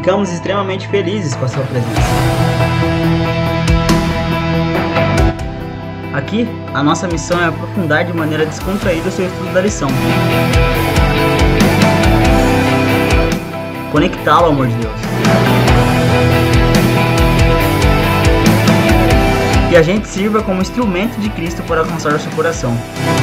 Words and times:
Ficamos 0.00 0.32
extremamente 0.32 0.88
felizes 0.88 1.34
com 1.34 1.44
a 1.44 1.48
sua 1.48 1.62
presença. 1.64 2.00
Aqui, 6.14 6.48
a 6.72 6.82
nossa 6.82 7.06
missão 7.06 7.38
é 7.38 7.48
aprofundar 7.48 8.06
de 8.06 8.14
maneira 8.14 8.46
descontraída 8.46 9.10
o 9.10 9.12
seu 9.12 9.26
estudo 9.26 9.52
da 9.52 9.60
lição. 9.60 9.90
Conectá-lo 13.92 14.46
ao 14.46 14.52
amor 14.52 14.68
de 14.68 14.74
Deus. 14.76 15.00
Que 19.68 19.76
a 19.76 19.82
gente 19.82 20.08
sirva 20.08 20.42
como 20.42 20.62
instrumento 20.62 21.20
de 21.20 21.28
Cristo 21.28 21.62
para 21.64 21.80
alcançar 21.80 22.14
o 22.14 22.18
seu 22.18 22.32
coração. 22.32 22.74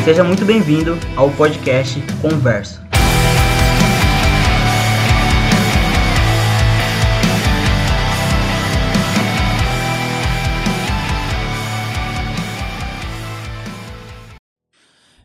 Seja 0.05 0.23
muito 0.23 0.45
bem-vindo 0.45 0.95
ao 1.15 1.31
podcast 1.31 1.99
Converso. 2.21 2.86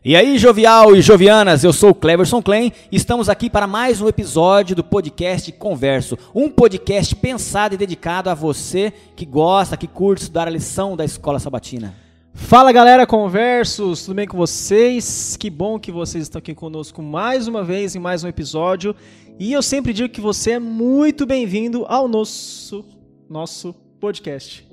E 0.05 0.17
aí, 0.17 0.37
jovial 0.37 0.93
e 0.93 1.01
jovianas, 1.01 1.63
eu 1.63 1.71
sou 1.71 1.91
o 1.91 1.95
Cleverson 1.95 2.41
Klein 2.41 2.73
e 2.91 2.97
estamos 2.97 3.29
aqui 3.29 3.49
para 3.49 3.65
mais 3.65 4.01
um 4.01 4.07
episódio 4.09 4.75
do 4.75 4.83
podcast 4.83 5.49
Converso, 5.53 6.17
um 6.35 6.49
podcast 6.49 7.15
pensado 7.15 7.73
e 7.73 7.77
dedicado 7.77 8.29
a 8.29 8.33
você 8.33 8.91
que 9.15 9.25
gosta, 9.25 9.77
que 9.77 9.87
curte 9.87 10.23
estudar 10.23 10.45
a 10.45 10.51
lição 10.51 10.97
da 10.97 11.05
escola 11.05 11.39
sabatina. 11.39 11.95
Fala 12.33 12.73
galera, 12.73 13.07
conversos, 13.07 14.03
tudo 14.03 14.15
bem 14.15 14.27
com 14.27 14.35
vocês? 14.35 15.37
Que 15.37 15.49
bom 15.49 15.79
que 15.79 15.89
vocês 15.89 16.23
estão 16.23 16.39
aqui 16.39 16.53
conosco 16.53 17.01
mais 17.01 17.47
uma 17.47 17.63
vez 17.63 17.95
em 17.95 17.99
mais 17.99 18.25
um 18.25 18.27
episódio. 18.27 18.93
E 19.39 19.53
eu 19.53 19.61
sempre 19.61 19.93
digo 19.93 20.09
que 20.09 20.19
você 20.19 20.51
é 20.51 20.59
muito 20.59 21.25
bem-vindo 21.25 21.85
ao 21.87 22.09
nosso 22.09 22.83
nosso 23.29 23.73
podcast. 24.01 24.67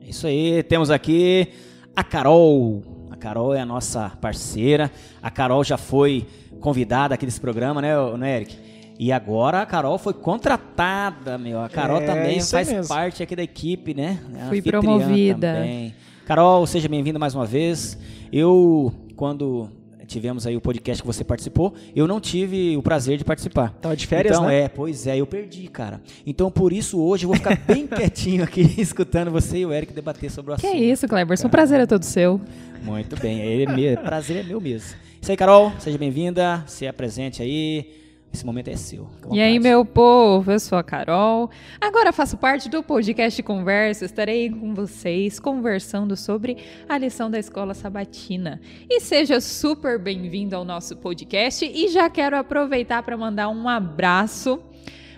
Isso 0.00 0.26
aí, 0.26 0.62
temos 0.62 0.90
aqui 0.90 1.48
a 1.94 2.02
Carol. 2.02 2.95
A 3.16 3.18
Carol 3.18 3.54
é 3.54 3.60
a 3.60 3.66
nossa 3.66 4.10
parceira. 4.20 4.92
A 5.22 5.30
Carol 5.30 5.64
já 5.64 5.78
foi 5.78 6.26
convidada 6.60 7.14
aqui 7.14 7.24
desse 7.24 7.40
programa, 7.40 7.80
né, 7.80 7.94
né 8.18 8.36
Eric? 8.36 8.58
E 8.98 9.10
agora 9.10 9.62
a 9.62 9.66
Carol 9.66 9.98
foi 9.98 10.12
contratada, 10.12 11.38
meu. 11.38 11.60
A 11.60 11.68
Carol 11.68 11.98
É, 12.02 12.06
também 12.06 12.40
faz 12.40 12.70
mesmo. 12.70 12.94
parte 12.94 13.22
aqui 13.22 13.34
da 13.34 13.42
equipe, 13.42 13.94
né? 13.94 14.18
É 14.34 14.48
Fui 14.48 14.60
promovida. 14.60 15.54
também. 15.54 15.94
Carol, 16.26 16.66
seja 16.66 16.88
bem-vinda 16.88 17.18
mais 17.18 17.34
uma 17.34 17.46
vez. 17.46 17.98
Eu, 18.30 18.92
quando 19.16 19.70
tivemos 20.06 20.46
aí 20.46 20.56
o 20.56 20.60
podcast 20.60 21.02
que 21.02 21.06
você 21.06 21.24
participou, 21.24 21.74
eu 21.94 22.06
não 22.06 22.20
tive 22.20 22.76
o 22.76 22.82
prazer 22.82 23.18
de 23.18 23.24
participar. 23.24 23.70
Tava 23.80 23.96
de 23.96 24.06
férias, 24.06 24.36
então, 24.36 24.48
né? 24.48 24.62
é, 24.62 24.68
pois 24.68 25.06
é, 25.06 25.16
eu 25.18 25.26
perdi, 25.26 25.68
cara. 25.68 26.00
Então, 26.26 26.50
por 26.50 26.72
isso, 26.72 27.00
hoje 27.00 27.24
eu 27.24 27.28
vou 27.28 27.36
ficar 27.36 27.56
bem 27.66 27.86
quietinho 27.88 28.44
aqui, 28.44 28.62
escutando 28.80 29.30
você 29.30 29.58
e 29.58 29.66
o 29.66 29.72
Eric 29.72 29.92
debater 29.92 30.30
sobre 30.30 30.52
o 30.52 30.56
Que 30.56 30.66
assunto. 30.66 30.80
é 30.80 30.84
isso, 30.84 31.08
Cleberson. 31.08 31.46
O 31.48 31.50
prazer 31.50 31.80
é 31.80 31.86
todo 31.86 32.04
seu. 32.04 32.40
Muito 32.82 33.18
bem, 33.20 33.40
ele 33.40 33.64
é 33.64 33.74
meu, 33.74 33.96
prazer 33.98 34.38
é 34.38 34.42
meu 34.42 34.60
mesmo. 34.60 34.96
Isso 35.20 35.30
aí, 35.30 35.36
Carol, 35.36 35.72
seja 35.78 35.98
bem-vinda, 35.98 36.62
se 36.66 36.86
apresente 36.86 37.42
aí. 37.42 38.05
Esse 38.32 38.44
momento 38.44 38.68
é 38.68 38.76
seu. 38.76 39.08
E 39.32 39.40
aí, 39.40 39.58
meu 39.58 39.84
povo, 39.84 40.52
eu 40.52 40.60
sou 40.60 40.76
a 40.76 40.82
Carol. 40.82 41.50
Agora 41.80 42.12
faço 42.12 42.36
parte 42.36 42.68
do 42.68 42.82
podcast 42.82 43.42
Conversa. 43.42 44.04
Estarei 44.04 44.50
com 44.50 44.74
vocês 44.74 45.40
conversando 45.40 46.14
sobre 46.16 46.58
a 46.86 46.98
lição 46.98 47.30
da 47.30 47.38
escola 47.38 47.72
sabatina. 47.72 48.60
E 48.90 49.00
seja 49.00 49.40
super 49.40 49.98
bem-vindo 49.98 50.54
ao 50.54 50.64
nosso 50.64 50.96
podcast. 50.96 51.64
E 51.64 51.88
já 51.88 52.10
quero 52.10 52.36
aproveitar 52.36 53.02
para 53.02 53.16
mandar 53.16 53.48
um 53.48 53.68
abraço, 53.68 54.60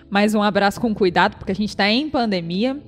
mais 0.09 0.33
um 0.33 0.41
abraço 0.41 0.79
com 0.79 0.95
cuidado, 0.95 1.35
porque 1.37 1.51
a 1.51 1.55
gente 1.55 1.69
está 1.69 1.89
em 1.89 2.09
pandemia. 2.09 2.81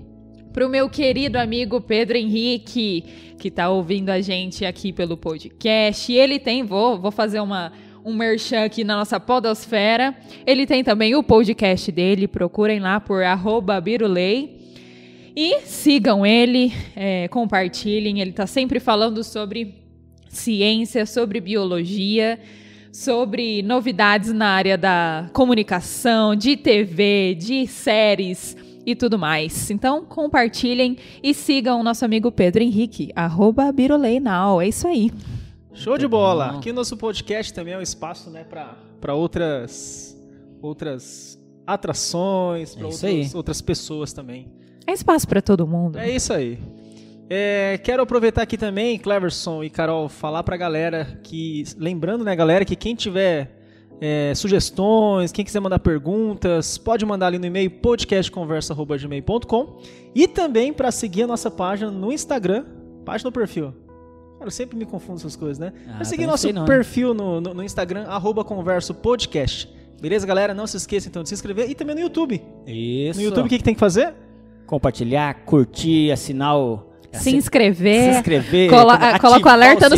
Para 0.54 0.66
o 0.66 0.70
meu 0.70 0.90
querido 0.90 1.38
amigo 1.40 1.80
Pedro 1.80 2.18
Henrique, 2.18 3.06
que 3.38 3.48
está 3.48 3.70
ouvindo 3.70 4.10
a 4.10 4.20
gente 4.22 4.66
aqui 4.66 4.92
pelo 4.92 5.18
podcast. 5.18 6.12
E 6.12 6.16
ele 6.16 6.40
tem, 6.40 6.64
vou, 6.64 7.00
vou 7.00 7.12
fazer 7.12 7.40
uma, 7.40 7.72
um 8.04 8.14
merchan 8.14 8.64
aqui 8.66 8.84
na 8.84 8.96
nossa 8.98 9.20
podosfera. 9.20 10.16
Ele 10.46 10.66
tem 10.66 10.84
também 10.84 11.16
o 11.16 11.24
podcast 11.24 11.92
dele, 11.92 12.28
procurem 12.28 12.80
lá 12.80 13.00
por 13.00 13.22
Birulei. 13.84 14.60
E 15.36 15.62
sigam 15.62 16.26
ele, 16.26 16.74
é, 16.96 17.28
compartilhem. 17.30 18.20
Ele 18.20 18.32
está 18.32 18.46
sempre 18.46 18.80
falando 18.80 19.24
sobre 19.24 19.76
ciência, 20.28 21.06
sobre 21.06 21.40
biologia, 21.40 22.40
sobre 22.92 23.62
novidades 23.62 24.34
na 24.34 24.48
área 24.48 24.78
da 24.78 25.30
comunicação, 25.34 26.36
de 26.36 26.58
TV, 26.58 27.36
de 27.40 27.66
séries 27.68 28.58
e 28.86 28.96
tudo 28.96 29.18
mais. 29.18 29.70
Então, 29.70 30.04
compartilhem 30.04 30.98
e 31.24 31.34
sigam 31.34 31.80
o 31.80 31.84
nosso 31.84 32.04
amigo 32.04 32.32
Pedro 32.32 32.64
Henrique, 32.64 33.12
arroba 33.16 33.72
Birolei 33.72 34.20
Now. 34.20 34.62
É 34.62 34.68
isso 34.68 34.88
aí. 34.88 35.12
Show 35.74 35.98
de 35.98 36.08
bola. 36.08 36.58
Aqui 36.58 36.70
o 36.70 36.74
nosso 36.74 36.96
podcast 36.98 37.54
também 37.54 37.74
é 37.74 37.78
um 37.78 37.82
espaço, 37.82 38.30
né, 38.30 38.44
para 38.44 38.78
para 39.00 39.16
outras 39.16 40.18
outras 40.62 41.40
atrações, 41.66 42.76
para 42.76 42.84
É 42.84 42.88
outras, 42.88 43.36
outras 43.36 43.62
pessoas 43.62 44.12
também. 44.14 44.52
É 44.86 44.92
espaço 44.94 45.28
para 45.28 45.42
todo 45.42 45.66
mundo. 45.66 45.98
É 45.98 46.08
isso 46.10 46.34
aí. 46.34 46.60
É, 47.30 47.80
quero 47.84 48.04
aproveitar 48.04 48.42
aqui 48.42 48.58
também, 48.58 49.00
Cleverson 49.00 49.64
e 49.64 49.70
Carol, 49.70 50.10
falar 50.10 50.44
pra 50.44 50.58
galera 50.58 51.20
que. 51.24 51.64
Lembrando, 51.78 52.26
né, 52.26 52.36
galera, 52.36 52.66
que 52.66 52.76
quem 52.76 52.94
tiver 52.94 53.58
é, 54.02 54.34
sugestões, 54.36 55.32
quem 55.32 55.46
quiser 55.46 55.62
mandar 55.62 55.80
perguntas, 55.80 56.78
pode 56.78 57.06
mandar 57.06 57.28
ali 57.28 57.40
no 57.40 57.46
e-mail 57.46 57.72
podcastconversa.gmail.com 57.72 59.82
e 60.14 60.28
também 60.28 60.74
para 60.74 60.92
seguir 60.92 61.24
a 61.24 61.28
nossa 61.28 61.50
página 61.50 61.90
no 61.90 62.12
Instagram, 62.12 62.66
página 63.06 63.30
no 63.30 63.32
perfil. 63.32 63.74
Cara, 64.42 64.48
eu 64.48 64.52
sempre 64.52 64.76
me 64.76 64.88
confundo 64.88 65.20
essas 65.20 65.36
coisas, 65.36 65.60
né? 65.60 65.72
Ah, 65.88 65.98
Pra 65.98 66.06
seguir 66.06 66.26
nosso 66.26 66.52
não, 66.52 66.64
né? 66.64 66.68
perfil 66.68 67.14
no, 67.14 67.40
no, 67.40 67.54
no 67.54 67.64
Instagram, 67.64 68.06
arroba 68.08 68.44
converso 68.44 68.92
podcast. 68.92 69.70
Beleza, 70.02 70.26
galera? 70.26 70.52
Não 70.52 70.66
se 70.66 70.78
esqueça 70.78 71.08
então 71.08 71.22
de 71.22 71.30
se 71.30 71.36
inscrever 71.36 71.70
e 71.70 71.76
também 71.76 71.94
no 71.94 72.02
YouTube. 72.02 72.42
Isso. 72.66 73.20
No 73.20 73.26
YouTube, 73.26 73.46
o 73.46 73.50
que, 73.50 73.60
que 73.60 73.64
tem 73.64 73.76
que 73.76 73.80
fazer? 73.80 74.16
Compartilhar, 74.66 75.46
curtir, 75.46 76.12
assinar 76.12 76.58
o. 76.58 76.80
Se 77.14 77.36
inscrever. 77.36 78.14
Se 78.14 78.18
inscrever. 78.18 78.74
Ativar 78.74 79.22
coloca 79.22 79.48
o 79.48 79.52
alerta 79.52 79.88
no 79.90 79.98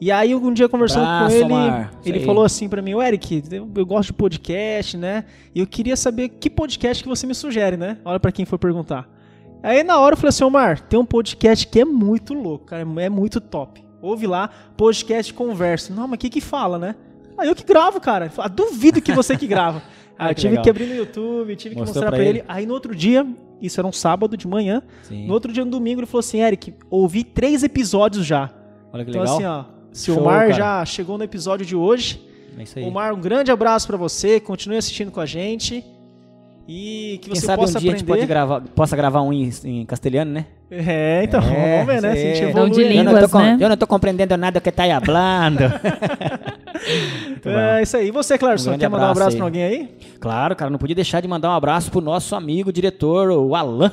E 0.00 0.10
aí, 0.10 0.34
um 0.34 0.52
dia 0.52 0.68
conversando 0.68 1.06
com 1.06 1.32
ele, 1.32 1.44
Omar. 1.44 1.92
Ele 2.04 2.18
aí. 2.18 2.24
falou 2.24 2.44
assim 2.44 2.68
pra 2.68 2.82
mim, 2.82 3.00
Eric, 3.00 3.44
eu, 3.52 3.70
eu 3.74 3.86
gosto 3.86 4.08
de 4.08 4.14
podcast, 4.14 4.96
né? 4.96 5.24
E 5.54 5.60
eu 5.60 5.66
queria 5.66 5.96
saber 5.96 6.28
que 6.28 6.50
podcast 6.50 7.02
que 7.02 7.08
você 7.08 7.26
me 7.26 7.34
sugere, 7.34 7.76
né? 7.76 7.98
Olha 8.04 8.18
pra 8.18 8.32
quem 8.32 8.44
for 8.44 8.58
perguntar. 8.58 9.08
Aí 9.62 9.84
na 9.84 10.00
hora 10.00 10.14
eu 10.14 10.16
falei 10.16 10.30
assim, 10.30 10.42
Omar, 10.42 10.80
tem 10.80 10.98
um 10.98 11.04
podcast 11.04 11.68
que 11.68 11.80
é 11.80 11.84
muito 11.84 12.34
louco, 12.34 12.64
cara, 12.66 12.82
é 12.82 13.08
muito 13.08 13.40
top. 13.40 13.91
Ouve 14.02 14.26
lá, 14.26 14.50
podcast 14.76 15.32
conversa. 15.32 15.94
Não, 15.94 16.06
mas 16.08 16.16
o 16.16 16.18
que 16.18 16.28
que 16.28 16.40
fala, 16.40 16.78
né? 16.78 16.94
Aí 17.38 17.48
eu 17.48 17.54
que 17.54 17.64
gravo, 17.64 18.00
cara. 18.00 18.30
Ah, 18.36 18.48
duvido 18.48 19.00
que 19.00 19.12
você 19.12 19.36
que 19.36 19.46
grava. 19.46 19.82
Ah, 20.18 20.26
eu 20.30 20.34
que 20.34 20.42
tive 20.42 20.50
legal. 20.50 20.62
que 20.64 20.70
abrir 20.70 20.86
no 20.86 20.94
YouTube, 20.94 21.56
tive 21.56 21.74
que 21.74 21.80
Mostrou 21.80 22.04
mostrar 22.04 22.12
pra 22.16 22.22
ele. 22.24 22.40
ele. 22.40 22.44
Aí 22.46 22.64
no 22.64 22.74
outro 22.74 22.94
dia, 22.94 23.26
isso 23.60 23.80
era 23.80 23.86
um 23.88 23.90
sábado 23.92 24.36
de 24.36 24.46
manhã, 24.46 24.80
Sim. 25.02 25.26
no 25.26 25.32
outro 25.32 25.52
dia, 25.52 25.64
no 25.64 25.70
domingo, 25.70 26.00
ele 26.00 26.06
falou 26.06 26.20
assim, 26.20 26.40
Eric, 26.40 26.74
ouvi 26.88 27.24
três 27.24 27.64
episódios 27.64 28.24
já. 28.24 28.48
Olha 28.92 29.04
que 29.04 29.10
Então 29.10 29.22
legal. 29.22 29.36
assim, 29.36 29.44
ó, 29.46 29.64
se 29.90 30.10
o 30.12 30.22
cara. 30.22 30.52
já 30.52 30.84
chegou 30.84 31.18
no 31.18 31.24
episódio 31.24 31.66
de 31.66 31.74
hoje, 31.74 32.24
é 32.56 32.62
isso 32.62 32.78
aí. 32.78 32.84
Omar, 32.84 33.12
um 33.14 33.20
grande 33.20 33.50
abraço 33.50 33.86
pra 33.88 33.96
você, 33.96 34.38
continue 34.38 34.76
assistindo 34.76 35.10
com 35.10 35.18
a 35.18 35.26
gente 35.26 35.82
e 36.68 37.18
que 37.20 37.30
Quem 37.30 37.40
você 37.40 37.46
sabe 37.46 37.62
um 37.62 37.66
dia 37.66 37.76
a 37.76 37.80
gente 37.80 37.90
aprender. 37.90 38.04
pode 38.06 38.26
gravar, 38.26 38.60
possa 38.60 38.96
gravar 38.96 39.22
um 39.22 39.32
em, 39.32 39.50
em 39.64 39.84
castelhano, 39.84 40.30
né? 40.32 40.46
É, 40.70 41.22
então, 41.24 41.40
É, 41.42 41.80
vamos 41.84 41.94
ver, 41.94 42.02
né? 42.02 42.14
Se 42.16 42.22
a 42.22 42.34
gente 42.34 42.44
é. 42.44 42.52
Dom 42.52 42.68
de 42.68 42.80
evolui. 42.80 42.98
eu, 42.98 43.04
não 43.04 43.12
tô, 43.12 43.16
línguas, 43.18 43.30
com- 43.32 43.38
né? 43.40 43.56
eu 43.60 43.68
não 43.68 43.76
tô 43.76 43.86
compreendendo 43.86 44.36
nada 44.36 44.60
do 44.60 44.62
que 44.62 44.70
tá 44.72 44.84
aí 44.84 44.90
bom. 45.00 45.10
É 47.50 47.82
isso 47.82 47.96
aí. 47.96 48.08
E 48.08 48.10
você, 48.10 48.38
Clarson, 48.38 48.72
Um 48.74 48.78
quer 48.78 48.88
mandar 48.88 49.08
um 49.08 49.10
abraço 49.10 49.20
abraço 49.20 49.34
aí. 49.34 49.36
pra 49.36 49.46
alguém 49.46 49.64
aí? 49.64 49.94
Claro, 50.20 50.56
cara, 50.56 50.70
não 50.70 50.78
podia 50.78 50.94
deixar 50.96 51.20
de 51.20 51.28
mandar 51.28 51.50
um 51.50 51.54
abraço 51.54 51.90
pro 51.90 52.00
nosso 52.00 52.34
amigo 52.34 52.72
diretor, 52.72 53.30
o 53.30 53.54
Alan. 53.54 53.92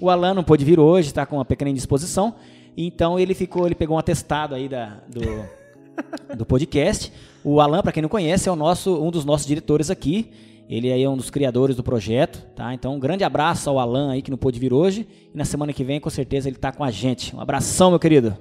O 0.00 0.10
Alan 0.10 0.34
não 0.34 0.44
pôde 0.44 0.64
vir 0.64 0.78
hoje, 0.78 1.12
tá 1.12 1.24
com 1.26 1.36
uma 1.36 1.44
pequena 1.44 1.70
indisposição. 1.70 2.34
Então 2.76 3.18
ele 3.18 3.34
ficou, 3.34 3.66
ele 3.66 3.74
pegou 3.74 3.96
um 3.96 3.98
atestado 3.98 4.54
aí 4.54 4.68
da, 4.68 4.98
do, 5.08 5.44
do 6.36 6.46
podcast. 6.46 7.12
O 7.42 7.60
Alan, 7.60 7.82
para 7.82 7.92
quem 7.92 8.02
não 8.02 8.08
conhece, 8.08 8.48
é 8.48 8.52
o 8.52 8.56
nosso, 8.56 9.02
um 9.02 9.10
dos 9.10 9.24
nossos 9.24 9.46
diretores 9.46 9.90
aqui. 9.90 10.30
Ele 10.68 10.92
aí 10.92 11.02
é 11.02 11.08
um 11.08 11.16
dos 11.16 11.30
criadores 11.30 11.76
do 11.76 11.82
projeto, 11.82 12.44
tá? 12.56 12.74
Então, 12.74 12.94
um 12.94 12.98
grande 12.98 13.22
abraço 13.22 13.70
ao 13.70 13.78
Alan 13.78 14.10
aí 14.10 14.20
que 14.20 14.30
não 14.30 14.38
pôde 14.38 14.58
vir 14.58 14.72
hoje. 14.72 15.06
E 15.32 15.36
na 15.36 15.44
semana 15.44 15.72
que 15.72 15.84
vem, 15.84 16.00
com 16.00 16.10
certeza, 16.10 16.48
ele 16.48 16.56
está 16.56 16.72
com 16.72 16.82
a 16.82 16.90
gente. 16.90 17.34
Um 17.34 17.40
abração, 17.40 17.90
meu 17.90 18.00
querido. 18.00 18.36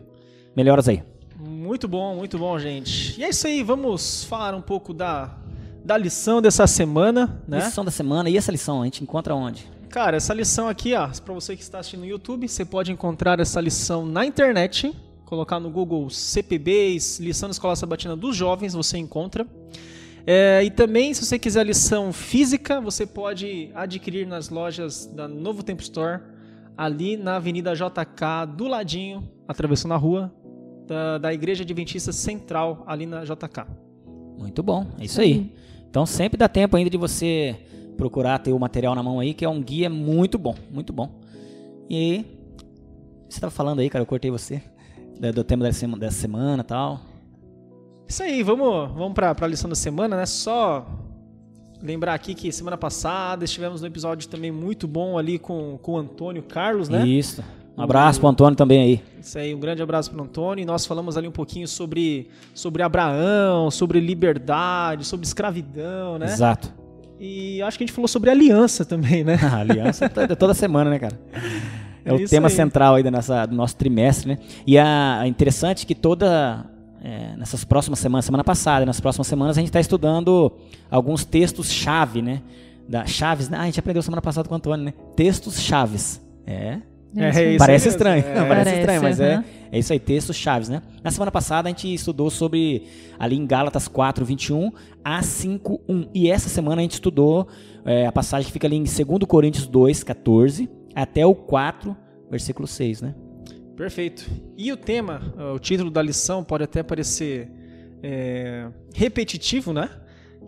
Melhoras 0.55 0.87
aí. 0.87 1.03
Muito 1.37 1.87
bom, 1.87 2.15
muito 2.15 2.37
bom, 2.39 2.57
gente. 2.57 3.19
E 3.19 3.23
é 3.23 3.29
isso 3.29 3.45
aí, 3.45 3.61
vamos 3.61 4.23
falar 4.23 4.55
um 4.55 4.61
pouco 4.61 4.93
da, 4.93 5.37
da 5.83 5.97
lição 5.97 6.41
dessa 6.41 6.65
semana, 6.65 7.41
né? 7.47 7.59
Lição 7.59 7.85
da 7.85 7.91
semana. 7.91 8.29
E 8.29 8.37
essa 8.37 8.51
lição, 8.51 8.81
a 8.81 8.85
gente 8.85 9.03
encontra 9.03 9.35
onde? 9.35 9.67
Cara, 9.89 10.17
essa 10.17 10.33
lição 10.33 10.67
aqui, 10.67 10.93
ó, 10.93 11.07
para 11.23 11.33
você 11.33 11.55
que 11.55 11.61
está 11.61 11.79
assistindo 11.79 12.01
no 12.01 12.07
YouTube, 12.07 12.47
você 12.47 12.65
pode 12.65 12.91
encontrar 12.91 13.39
essa 13.39 13.61
lição 13.61 14.05
na 14.05 14.25
internet, 14.25 14.93
colocar 15.25 15.59
no 15.59 15.69
Google 15.69 16.09
CPBs, 16.09 17.19
lição 17.19 17.47
da 17.47 17.51
Escola 17.51 17.75
Sabatina 17.75 18.15
dos 18.15 18.35
Jovens, 18.35 18.73
você 18.73 18.97
encontra. 18.97 19.47
É, 20.27 20.63
e 20.63 20.71
também, 20.71 21.13
se 21.13 21.23
você 21.23 21.37
quiser 21.37 21.65
lição 21.65 22.11
física, 22.11 22.81
você 22.81 23.05
pode 23.05 23.69
adquirir 23.75 24.25
nas 24.25 24.49
lojas 24.49 25.05
da 25.05 25.27
Novo 25.27 25.61
Tempo 25.61 25.83
Store, 25.83 26.21
ali 26.75 27.15
na 27.15 27.35
Avenida 27.35 27.75
JK, 27.75 28.55
do 28.57 28.67
ladinho, 28.67 29.23
atravessando 29.47 29.93
a 29.93 29.97
rua, 29.97 30.33
da, 30.87 31.19
da 31.19 31.33
Igreja 31.33 31.63
Adventista 31.63 32.11
Central, 32.11 32.83
ali 32.87 33.05
na 33.05 33.23
JK. 33.23 33.67
Muito 34.37 34.63
bom, 34.63 34.87
é 34.99 35.05
isso 35.05 35.21
aí. 35.21 35.53
Então 35.89 36.05
sempre 36.05 36.37
dá 36.37 36.49
tempo 36.49 36.75
ainda 36.75 36.89
de 36.89 36.97
você 36.97 37.55
procurar 37.95 38.39
ter 38.39 38.51
o 38.51 38.59
material 38.59 38.95
na 38.95 39.03
mão 39.03 39.19
aí, 39.19 39.33
que 39.33 39.45
é 39.45 39.49
um 39.49 39.61
guia 39.61 39.89
muito 39.89 40.39
bom, 40.39 40.55
muito 40.71 40.91
bom. 40.91 41.21
E 41.87 42.25
você 43.29 43.37
estava 43.37 43.51
falando 43.51 43.79
aí, 43.79 43.89
cara, 43.89 44.01
eu 44.01 44.07
cortei 44.07 44.31
você, 44.31 44.61
do 45.33 45.43
tema 45.43 45.63
dessa 45.63 46.19
semana 46.19 46.61
e 46.61 46.65
tal. 46.65 46.99
Isso 48.07 48.23
aí, 48.23 48.43
vamos, 48.43 48.91
vamos 48.93 49.13
para 49.13 49.35
a 49.39 49.47
lição 49.47 49.69
da 49.69 49.75
semana, 49.75 50.15
né? 50.15 50.25
Só 50.25 50.85
lembrar 51.81 52.13
aqui 52.13 52.33
que 52.33 52.51
semana 52.51 52.77
passada 52.77 53.45
estivemos 53.45 53.81
no 53.81 53.87
episódio 53.87 54.27
também 54.27 54.51
muito 54.51 54.87
bom 54.87 55.17
ali 55.17 55.37
com, 55.37 55.77
com 55.81 55.93
o 55.93 55.97
Antônio 55.97 56.43
Carlos, 56.43 56.89
né? 56.89 57.05
Isso. 57.05 57.43
Um 57.77 57.81
abraço 57.81 58.19
para 58.21 58.27
o 58.27 58.29
Antônio 58.29 58.55
também 58.55 58.81
aí. 58.81 59.03
Isso 59.19 59.37
aí, 59.37 59.53
um 59.53 59.59
grande 59.59 59.81
abraço 59.81 60.09
para 60.09 60.21
o 60.21 60.23
Antônio. 60.23 60.63
E 60.63 60.65
nós 60.65 60.85
falamos 60.85 61.17
ali 61.17 61.27
um 61.27 61.31
pouquinho 61.31 61.67
sobre, 61.67 62.29
sobre 62.53 62.81
Abraão, 62.81 63.69
sobre 63.69 63.99
liberdade, 63.99 65.03
sobre 65.03 65.25
escravidão, 65.25 66.17
né? 66.17 66.27
Exato. 66.27 66.73
E 67.19 67.61
acho 67.61 67.77
que 67.77 67.83
a 67.83 67.87
gente 67.87 67.95
falou 67.95 68.07
sobre 68.07 68.29
aliança 68.29 68.85
também, 68.85 69.23
né? 69.23 69.37
A 69.41 69.57
aliança 69.59 70.09
toda 70.09 70.53
semana, 70.53 70.89
né, 70.89 70.99
cara? 70.99 71.19
É, 72.05 72.11
é 72.11 72.13
o 72.13 72.27
tema 72.27 72.47
aí. 72.47 72.53
central 72.53 72.95
aí 72.95 73.03
da 73.03 73.11
nossa, 73.11 73.45
do 73.45 73.55
nosso 73.55 73.75
trimestre, 73.75 74.29
né? 74.29 74.37
E 74.65 74.77
é 74.77 75.27
interessante 75.27 75.85
que 75.85 75.95
toda 75.95 76.65
é, 77.05 77.35
nessas 77.37 77.63
próximas 77.63 77.99
semanas, 77.99 78.25
semana 78.25 78.43
passada, 78.43 78.83
nas 78.83 78.99
próximas 78.99 79.27
semanas, 79.27 79.55
a 79.55 79.61
gente 79.61 79.69
está 79.69 79.79
estudando 79.79 80.51
alguns 80.89 81.23
textos 81.23 81.71
chave, 81.71 82.19
né? 82.19 82.41
Da 82.89 83.05
chaves, 83.05 83.47
né? 83.47 83.57
Ah, 83.59 83.61
a 83.61 83.65
gente 83.65 83.79
aprendeu 83.79 84.01
semana 84.01 84.23
passada 84.23 84.49
com 84.49 84.55
o 84.55 84.57
Antônio, 84.57 84.85
né? 84.85 84.93
Textos 85.15 85.61
chaves. 85.61 86.19
É. 86.47 86.79
é, 87.15 87.53
é 87.53 87.57
parece 87.57 87.89
estranho, 87.89 88.21
é. 88.21 88.33
parece, 88.33 88.47
parece, 88.47 88.79
estranho, 88.79 89.01
mas 89.03 89.19
é, 89.19 89.43
é 89.71 89.77
isso 89.77 89.93
aí, 89.93 89.99
textos 89.99 90.35
chaves, 90.35 90.67
né? 90.67 90.81
Na 91.03 91.11
semana 91.11 91.31
passada 91.31 91.69
a 91.69 91.71
gente 91.71 91.93
estudou 91.93 92.31
sobre 92.31 92.87
ali 93.19 93.37
em 93.37 93.45
Gálatas 93.45 93.87
4, 93.87 94.25
21 94.25 94.71
a 95.03 95.21
5, 95.21 95.81
1. 95.87 96.07
E 96.11 96.31
essa 96.31 96.49
semana 96.49 96.81
a 96.81 96.83
gente 96.83 96.93
estudou 96.93 97.47
é, 97.85 98.07
a 98.07 98.11
passagem 98.11 98.47
que 98.47 98.51
fica 98.51 98.65
ali 98.65 98.77
em 98.77 98.83
2 98.83 99.25
Coríntios 99.27 99.67
2, 99.67 100.03
14 100.03 100.67
até 100.95 101.23
o 101.23 101.35
4, 101.35 101.95
versículo 102.31 102.67
6, 102.67 103.03
né? 103.03 103.13
Perfeito. 103.75 104.29
E 104.57 104.71
o 104.71 104.77
tema, 104.77 105.21
o 105.53 105.59
título 105.59 105.91
da 105.91 106.01
lição 106.01 106.43
pode 106.43 106.63
até 106.63 106.81
parecer 106.81 107.49
é, 108.01 108.67
repetitivo, 108.93 109.73
né? 109.73 109.89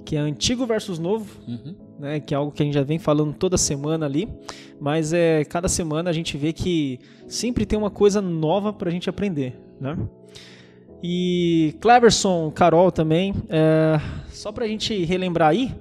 Que 0.05 0.15
é 0.15 0.19
antigo 0.19 0.65
versus 0.65 0.97
novo, 0.97 1.37
uhum. 1.45 1.75
né? 1.99 2.19
Que 2.19 2.33
é 2.33 2.37
algo 2.37 2.51
que 2.51 2.63
a 2.63 2.65
gente 2.65 2.75
já 2.75 2.83
vem 2.83 2.97
falando 2.97 3.33
toda 3.33 3.57
semana 3.57 4.05
ali. 4.05 4.29
Mas 4.79 5.11
é 5.11 5.43
cada 5.43 5.67
semana 5.67 6.09
a 6.09 6.13
gente 6.13 6.37
vê 6.37 6.53
que 6.53 6.99
sempre 7.27 7.65
tem 7.65 7.77
uma 7.77 7.91
coisa 7.91 8.21
nova 8.21 8.71
para 8.71 8.89
a 8.89 8.91
gente 8.91 9.09
aprender, 9.09 9.59
né? 9.79 9.97
E 11.03 11.75
Cleverson, 11.79 12.49
Carol 12.51 12.91
também, 12.91 13.33
é, 13.49 13.99
só 14.29 14.51
para 14.51 14.65
a 14.65 14.67
gente 14.67 15.03
relembrar 15.03 15.49
aí, 15.49 15.71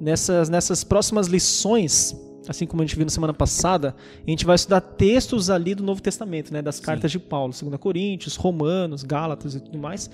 nessas, 0.00 0.48
nessas 0.48 0.84
próximas 0.84 1.28
lições 1.28 2.14
assim 2.48 2.66
como 2.66 2.82
a 2.82 2.86
gente 2.86 2.96
viu 2.96 3.04
na 3.04 3.10
semana 3.10 3.34
passada, 3.34 3.94
a 4.26 4.30
gente 4.30 4.44
vai 4.44 4.56
estudar 4.56 4.80
textos 4.80 5.50
ali 5.50 5.74
do 5.74 5.82
Novo 5.82 6.00
Testamento, 6.00 6.52
né, 6.52 6.62
das 6.62 6.80
cartas 6.80 7.10
Sim. 7.10 7.18
de 7.18 7.24
Paulo, 7.24 7.52
2 7.52 7.76
Coríntios, 7.80 8.36
Romanos, 8.36 9.02
Gálatas 9.02 9.54
e 9.54 9.60
tudo 9.60 9.78
mais. 9.78 10.10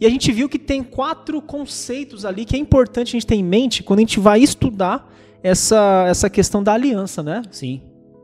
E 0.00 0.06
a 0.06 0.10
gente 0.10 0.32
viu 0.32 0.48
que 0.48 0.58
tem 0.58 0.82
quatro 0.82 1.40
conceitos 1.40 2.24
ali 2.24 2.44
que 2.44 2.56
é 2.56 2.58
importante 2.58 3.10
a 3.10 3.12
gente 3.12 3.26
ter 3.26 3.36
em 3.36 3.44
mente 3.44 3.82
quando 3.82 4.00
a 4.00 4.02
gente 4.02 4.18
vai 4.18 4.40
estudar 4.40 5.08
essa, 5.42 6.06
essa 6.08 6.28
questão 6.28 6.62
da 6.62 6.72
aliança, 6.72 7.22
né? 7.22 7.42
Sim. 7.50 7.80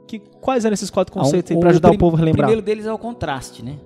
Que, 0.06 0.18
quais 0.18 0.64
eram 0.64 0.74
esses 0.74 0.90
quatro 0.90 1.12
conceitos 1.12 1.54
um, 1.54 1.60
para 1.60 1.70
ajudar 1.70 1.90
o, 1.90 1.94
o 1.94 1.98
povo 1.98 2.16
a 2.16 2.18
relembrar? 2.18 2.46
O 2.46 2.48
primeiro 2.48 2.62
deles 2.62 2.86
é 2.86 2.92
o 2.92 2.98
contraste, 2.98 3.64
né? 3.64 3.76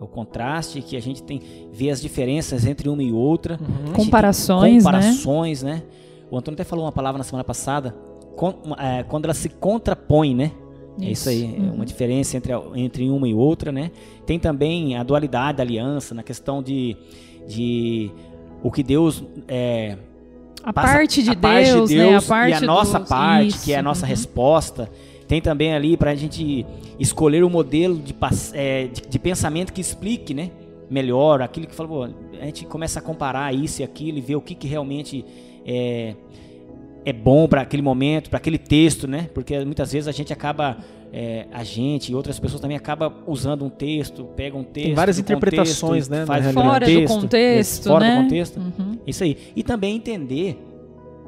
O 0.00 0.06
contraste 0.06 0.82
que 0.82 0.96
a 0.96 1.00
gente 1.00 1.22
tem 1.22 1.40
vê 1.72 1.88
as 1.88 2.02
diferenças 2.02 2.66
entre 2.66 2.88
uma 2.88 3.02
e 3.02 3.12
outra. 3.12 3.58
Uhum. 3.60 3.92
Comparações, 3.92 4.82
comparações, 4.82 5.62
né? 5.62 5.74
né? 5.74 5.82
O 6.30 6.36
Antônio 6.36 6.56
até 6.56 6.64
falou 6.64 6.84
uma 6.84 6.92
palavra 6.92 7.18
na 7.18 7.24
semana 7.24 7.44
passada 7.44 7.94
é, 8.78 9.02
quando 9.04 9.24
ela 9.24 9.34
se 9.34 9.48
contrapõe, 9.48 10.34
né? 10.34 10.52
Isso. 10.98 11.04
É 11.04 11.10
isso 11.10 11.28
aí, 11.28 11.44
uhum. 11.44 11.74
uma 11.74 11.84
diferença 11.84 12.36
entre, 12.36 12.52
entre 12.76 13.10
uma 13.10 13.28
e 13.28 13.34
outra, 13.34 13.72
né? 13.72 13.90
Tem 14.24 14.38
também 14.38 14.96
a 14.96 15.02
dualidade 15.02 15.58
da 15.58 15.62
aliança, 15.62 16.14
na 16.14 16.22
questão 16.22 16.62
de, 16.62 16.96
de 17.48 18.10
o 18.62 18.70
que 18.70 18.82
Deus 18.82 19.24
é, 19.48 19.98
a 20.64 20.72
parte 20.72 21.22
de, 21.22 21.30
a 21.30 21.34
Deus, 21.34 21.42
parte 21.42 21.64
de 21.66 21.72
Deus, 21.72 21.90
né? 21.90 22.16
A 22.16 22.22
parte 22.22 22.50
e 22.50 22.54
a 22.54 22.60
nossa 22.60 23.00
parte, 23.00 23.48
isso. 23.48 23.64
que 23.64 23.72
é 23.74 23.78
a 23.78 23.82
nossa 23.82 24.06
uhum. 24.06 24.08
resposta. 24.08 24.90
Tem 25.28 25.40
também 25.40 25.74
ali 25.74 25.96
para 25.96 26.12
a 26.12 26.14
gente 26.14 26.64
escolher 26.98 27.44
o 27.44 27.48
um 27.48 27.50
modelo 27.50 27.98
de, 27.98 28.14
é, 28.54 28.86
de, 28.86 29.02
de, 29.02 29.18
pensamento 29.18 29.72
que 29.72 29.80
explique, 29.80 30.32
né? 30.32 30.50
Melhor 30.88 31.42
aquilo 31.42 31.66
que 31.66 31.74
falou. 31.74 32.08
A 32.40 32.44
gente 32.46 32.64
começa 32.64 32.98
a 32.98 33.02
comparar 33.02 33.54
isso 33.54 33.82
e 33.82 33.84
aquilo 33.84 34.18
e 34.18 34.20
ver 34.22 34.36
o 34.36 34.40
que, 34.40 34.54
que 34.54 34.66
realmente 34.66 35.24
é, 35.66 36.14
é 37.04 37.12
bom 37.12 37.46
para 37.46 37.60
aquele 37.60 37.82
momento, 37.82 38.30
para 38.30 38.38
aquele 38.38 38.58
texto, 38.58 39.06
né? 39.06 39.28
Porque 39.34 39.62
muitas 39.64 39.92
vezes 39.92 40.08
a 40.08 40.12
gente 40.12 40.32
acaba, 40.32 40.78
é, 41.12 41.46
a 41.52 41.62
gente 41.62 42.10
e 42.10 42.14
outras 42.14 42.38
pessoas 42.38 42.60
também 42.60 42.76
acaba 42.76 43.12
usando 43.26 43.64
um 43.64 43.68
texto, 43.68 44.24
pega 44.36 44.56
um 44.56 44.64
texto, 44.64 44.86
tem 44.86 44.94
várias 44.94 45.18
interpretações, 45.18 46.08
contexto, 46.08 46.10
né? 46.10 46.26
Faz 46.26 46.52
fora 46.52 46.86
texto, 46.86 47.14
do 47.14 47.20
contexto, 47.20 47.88
fora 47.88 48.04
né? 48.04 48.16
do 48.16 48.22
contexto, 48.22 48.56
uhum. 48.58 48.98
isso 49.06 49.22
aí. 49.22 49.36
E 49.54 49.62
também 49.62 49.96
entender 49.96 50.58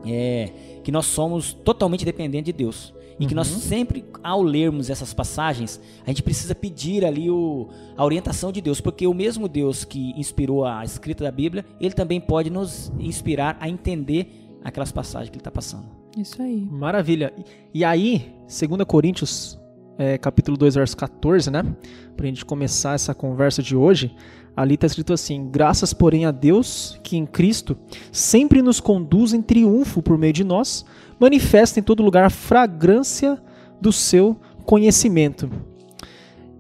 é, 0.07 0.51
que 0.83 0.91
nós 0.91 1.07
somos 1.07 1.53
totalmente 1.53 2.05
dependentes 2.05 2.47
de 2.47 2.53
Deus 2.53 2.95
e 3.19 3.23
uhum. 3.23 3.29
que 3.29 3.35
nós 3.35 3.53
uhum. 3.53 3.61
sempre, 3.61 4.05
ao 4.23 4.43
lermos 4.43 4.89
essas 4.89 5.13
passagens, 5.13 5.81
a 6.07 6.11
gente 6.11 6.23
precisa 6.23 6.55
pedir 6.55 7.05
ali 7.05 7.31
o, 7.31 7.69
a 7.97 8.05
orientação 8.05 8.51
de 8.51 8.61
Deus, 8.61 8.81
porque 8.81 9.07
o 9.07 9.15
mesmo 9.15 9.49
Deus 9.49 9.85
que 9.85 10.13
inspirou 10.19 10.65
a 10.65 10.85
escrita 10.85 11.25
da 11.25 11.31
Bíblia, 11.31 11.65
ele 11.81 11.95
também 11.95 12.21
pode 12.21 12.49
nos 12.51 12.93
inspirar 12.99 13.57
a 13.61 13.69
entender 13.69 14.46
aquelas 14.69 14.91
passagens 14.91 15.31
que 15.31 15.37
ele 15.37 15.41
está 15.41 15.51
passando. 15.51 15.85
Isso 16.17 16.43
aí. 16.43 16.69
Maravilha. 16.71 17.33
E 17.73 17.85
aí, 17.85 18.35
2 18.49 18.85
Coríntios, 18.85 19.59
é, 19.97 20.19
capítulo 20.19 20.57
2, 20.57 20.75
verso 20.75 20.97
14, 20.97 21.51
né? 21.51 21.63
Para 22.17 22.25
a 22.25 22.29
gente 22.29 22.45
começar 22.45 22.95
essa 22.95 23.15
conversa 23.15 23.63
de 23.63 23.77
hoje, 23.77 24.15
ali 24.57 24.75
está 24.75 24.87
escrito 24.87 25.13
assim: 25.13 25.49
Graças, 25.51 25.95
porém, 25.95 26.27
a 26.27 26.33
Deus 26.33 26.99
que 27.05 27.17
em 27.17 27.25
Cristo 27.25 27.79
sempre 28.11 28.61
nos 28.61 28.81
conduz 28.81 29.33
em 29.33 29.41
triunfo 29.41 30.03
por 30.03 30.19
meio 30.19 30.33
de 30.33 30.43
nós, 30.43 30.85
manifesta 31.21 31.79
em 31.79 31.83
todo 31.83 32.03
lugar 32.03 32.25
a 32.25 32.31
fragrância 32.31 33.41
do 33.81 33.93
seu 33.93 34.37
conhecimento. 34.65 35.49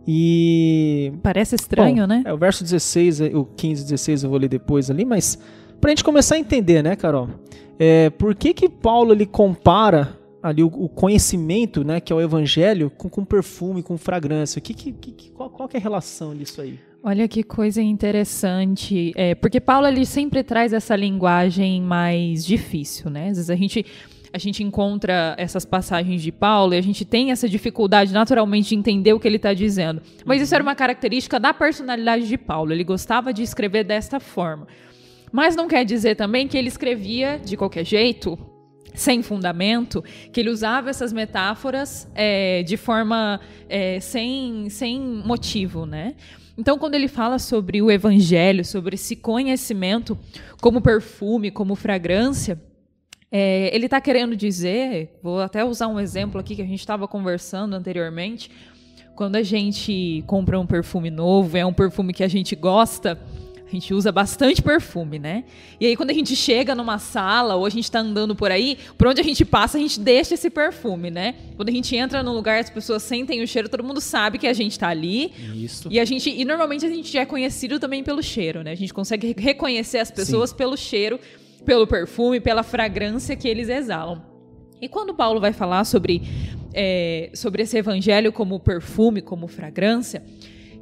E. 0.07 1.13
Parece 1.25 1.57
estranho, 1.57 2.03
Bom, 2.03 2.07
né? 2.07 2.23
É, 2.25 2.33
o 2.33 2.39
verso 2.39 2.63
16, 2.63 3.21
o 3.35 3.45
15 3.45 3.83
16 3.83 4.23
eu 4.23 4.31
vou 4.31 4.39
ler 4.39 4.49
depois 4.49 4.91
ali, 4.91 5.05
mas 5.05 5.37
para 5.81 5.89
a 5.89 5.93
gente 5.93 6.05
começar 6.05 6.37
a 6.37 6.39
entender, 6.39 6.83
né, 6.83 6.95
Carol? 6.95 7.29
É, 7.78 8.11
por 8.11 8.35
que 8.35 8.54
que 8.54 8.68
Paulo 8.68 9.12
ele 9.12 9.26
compara 9.26 10.18
ali 10.42 10.62
o, 10.62 10.66
o, 10.66 10.88
conhecimento, 10.88 11.85
né, 11.85 12.00
que 12.00 12.12
é 12.12 12.16
o 12.16 12.21
evangelho, 12.21 12.90
com, 12.90 13.09
com 13.09 13.25
perfume, 13.25 13.83
com 13.83 13.99
fragrância? 13.99 14.61
Que, 14.61 14.73
que, 14.73 14.92
que, 14.92 15.30
qual, 15.30 15.50
qual 15.50 15.68
que 15.68 15.76
é 15.76 15.80
a 15.80 15.83
relação 15.83 16.35
disso 16.35 16.61
aí? 16.61 16.78
Olha 17.02 17.28
que 17.28 17.42
coisa 17.42 17.80
interessante, 17.80 19.12
é, 19.14 19.35
porque 19.35 19.61
Paulo 19.61 19.87
ele 19.87 20.04
sempre 20.04 20.42
traz 20.42 20.73
essa 20.73 20.97
linguagem 20.97 21.80
mais 21.80 22.45
difícil, 22.45 23.11
né? 23.11 23.28
Às 23.28 23.37
vezes 23.37 23.50
a 23.50 23.54
gente 23.54 23.87
a 24.33 24.38
gente 24.38 24.62
encontra 24.62 25.35
essas 25.38 25.64
passagens 25.64 26.21
de 26.21 26.30
Paulo 26.30 26.75
e 26.75 26.76
a 26.76 26.83
gente 26.83 27.06
tem 27.06 27.30
essa 27.30 27.49
dificuldade 27.49 28.12
naturalmente 28.12 28.68
de 28.68 28.75
entender 28.75 29.14
o 29.14 29.21
que 29.21 29.26
ele 29.26 29.37
está 29.37 29.54
dizendo. 29.54 30.02
Mas 30.26 30.42
isso 30.42 30.54
era 30.54 30.62
uma 30.62 30.75
característica 30.75 31.40
da 31.40 31.54
personalidade 31.54 32.28
de 32.28 32.37
Paulo. 32.37 32.73
Ele 32.73 32.85
gostava 32.85 33.33
de 33.33 33.42
escrever 33.42 33.85
desta 33.85 34.21
forma. 34.21 34.66
Mas 35.33 35.54
não 35.56 35.68
quer 35.68 35.85
dizer 35.85 36.14
também 36.16 36.49
que 36.49 36.56
ele 36.56 36.68
escrevia 36.68 37.38
de 37.38 37.56
qualquer 37.56 37.85
jeito, 37.85 38.38
sem 38.95 39.23
fundamento, 39.23 40.02
que 40.33 40.40
ele 40.40 40.50
usava 40.50 40.88
essas 40.90 41.12
metáforas 41.12 42.09
é, 42.14 42.62
de 42.62 42.76
forma 42.76 43.40
é, 43.68 44.00
sem, 44.00 44.68
sem 44.71 45.00
motivo, 45.00 45.85
né? 45.87 46.14
Então, 46.56 46.78
quando 46.78 46.95
ele 46.95 47.09
fala 47.09 47.38
sobre 47.38 47.83
o 47.83 47.90
evangelho, 47.90 48.64
sobre 48.64 48.95
esse 48.95 49.14
conhecimento 49.16 50.18
como 50.62 50.80
perfume, 50.80 51.50
como 51.50 51.75
fragrância, 51.75 52.59
É, 53.30 53.75
ele 53.75 53.87
está 53.87 54.00
querendo 54.00 54.37
dizer, 54.37 55.18
vou 55.21 55.40
até 55.40 55.64
usar 55.64 55.88
um 55.88 55.99
exemplo 55.99 56.40
aqui 56.40 56.54
que 56.54 56.62
a 56.62 56.66
gente 56.66 56.78
estava 56.78 57.09
conversando 57.09 57.75
anteriormente. 57.75 58.49
Quando 59.16 59.37
a 59.37 59.42
gente 59.42 60.23
compra 60.28 60.59
um 60.59 60.66
perfume 60.66 61.11
novo, 61.11 61.56
é 61.56 61.66
um 61.66 61.73
perfume 61.73 62.12
que 62.12 62.23
a 62.23 62.28
gente 62.28 62.54
gosta, 62.54 63.18
a 63.66 63.70
gente 63.70 63.92
usa 63.92 64.12
bastante 64.12 64.62
perfume, 64.62 65.18
né? 65.18 65.44
E 65.80 65.87
aí, 65.87 65.96
quando 65.96 66.11
a 66.11 66.14
gente 66.14 66.37
chega 66.37 66.73
numa 66.73 66.99
sala 66.99 67.56
ou 67.56 67.66
a 67.66 67.70
gente 67.70 67.90
tá 67.90 67.99
andando 67.99 68.35
por 68.37 68.50
aí, 68.50 68.78
por 68.96 69.08
onde 69.08 69.20
a 69.20 69.25
gente 69.25 69.44
passa, 69.44 69.76
a 69.76 69.80
gente 69.80 69.99
deixa 69.99 70.35
esse 70.35 70.49
perfume, 70.49 71.11
né? 71.11 71.35
Quando 71.56 71.68
a 71.68 71.73
gente 71.73 71.94
entra 71.96 72.23
num 72.23 72.32
lugar, 72.32 72.61
as 72.61 72.70
pessoas 72.70 73.02
sentem 73.02 73.42
o 73.42 73.46
cheiro, 73.46 73.68
todo 73.68 73.82
mundo 73.82 74.00
sabe 74.00 74.38
que 74.38 74.46
a 74.46 74.52
gente 74.52 74.78
tá 74.78 74.88
ali. 74.88 75.32
Isso. 75.52 75.88
E 75.90 75.99
a 75.99 76.04
gente, 76.04 76.30
e 76.30 76.44
normalmente 76.44 76.87
a 76.87 76.88
gente 76.88 77.12
já 77.12 77.23
é 77.23 77.26
conhecido 77.26 77.80
também 77.80 78.04
pelo 78.04 78.23
cheiro, 78.23 78.62
né? 78.62 78.70
A 78.70 78.76
gente 78.76 78.94
consegue 78.94 79.35
reconhecer 79.37 79.99
as 79.99 80.12
pessoas 80.12 80.50
Sim. 80.50 80.56
pelo 80.56 80.76
cheiro, 80.76 81.18
pelo 81.64 81.88
perfume, 81.88 82.38
pela 82.38 82.62
fragrância 82.62 83.35
que 83.35 83.49
eles 83.49 83.68
exalam. 83.68 84.23
E 84.80 84.88
quando 84.88 85.12
Paulo 85.12 85.40
vai 85.40 85.52
falar 85.52 85.85
sobre, 85.85 86.23
é, 86.73 87.30
sobre 87.35 87.62
esse 87.64 87.76
evangelho 87.76 88.30
como 88.32 88.61
perfume, 88.61 89.20
como 89.20 89.49
fragrância, 89.49 90.23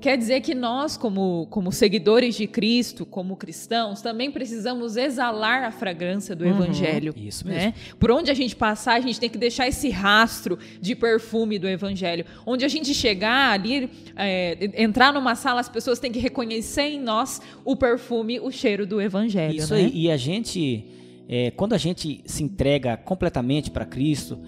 Quer 0.04 0.18
dizer 0.18 0.42
que 0.42 0.54
nós, 0.54 0.98
como, 0.98 1.46
como 1.48 1.72
seguidores 1.72 2.34
de 2.34 2.46
Cristo, 2.46 3.06
como 3.06 3.36
cristãos, 3.36 4.02
também 4.02 4.30
precisamos 4.30 4.98
exalar 4.98 5.64
a 5.64 5.70
fragrância 5.70 6.36
do 6.36 6.44
uhum, 6.44 6.50
Evangelho. 6.50 7.14
Isso 7.16 7.48
né? 7.48 7.54
mesmo. 7.54 7.68
Né? 7.68 7.74
Por 7.98 8.10
onde 8.10 8.30
a 8.30 8.34
gente 8.34 8.54
passar, 8.54 8.96
a 8.96 9.00
gente 9.00 9.18
tem 9.18 9.30
que 9.30 9.38
deixar 9.38 9.66
esse 9.66 9.88
rastro 9.88 10.58
de 10.78 10.94
perfume 10.94 11.58
do 11.58 11.66
Evangelho. 11.66 12.26
Onde 12.44 12.66
a 12.66 12.68
gente 12.68 12.92
chegar 12.92 13.52
ali, 13.52 13.88
é, 14.14 14.70
entrar 14.76 15.10
numa 15.10 15.34
sala, 15.34 15.62
as 15.62 15.70
pessoas 15.70 15.98
têm 15.98 16.12
que 16.12 16.18
reconhecer 16.18 16.82
em 16.82 17.00
nós 17.00 17.40
o 17.64 17.74
perfume, 17.74 18.38
o 18.38 18.50
cheiro 18.50 18.86
do 18.86 19.00
Evangelho. 19.00 19.56
Isso 19.56 19.72
né? 19.72 19.84
aí. 19.84 19.90
E 19.94 20.10
a 20.10 20.18
gente, 20.18 20.84
é, 21.26 21.50
quando 21.52 21.72
a 21.72 21.78
gente 21.78 22.20
se 22.26 22.42
entrega 22.42 22.98
completamente 22.98 23.70
para 23.70 23.86
Cristo, 23.86 24.38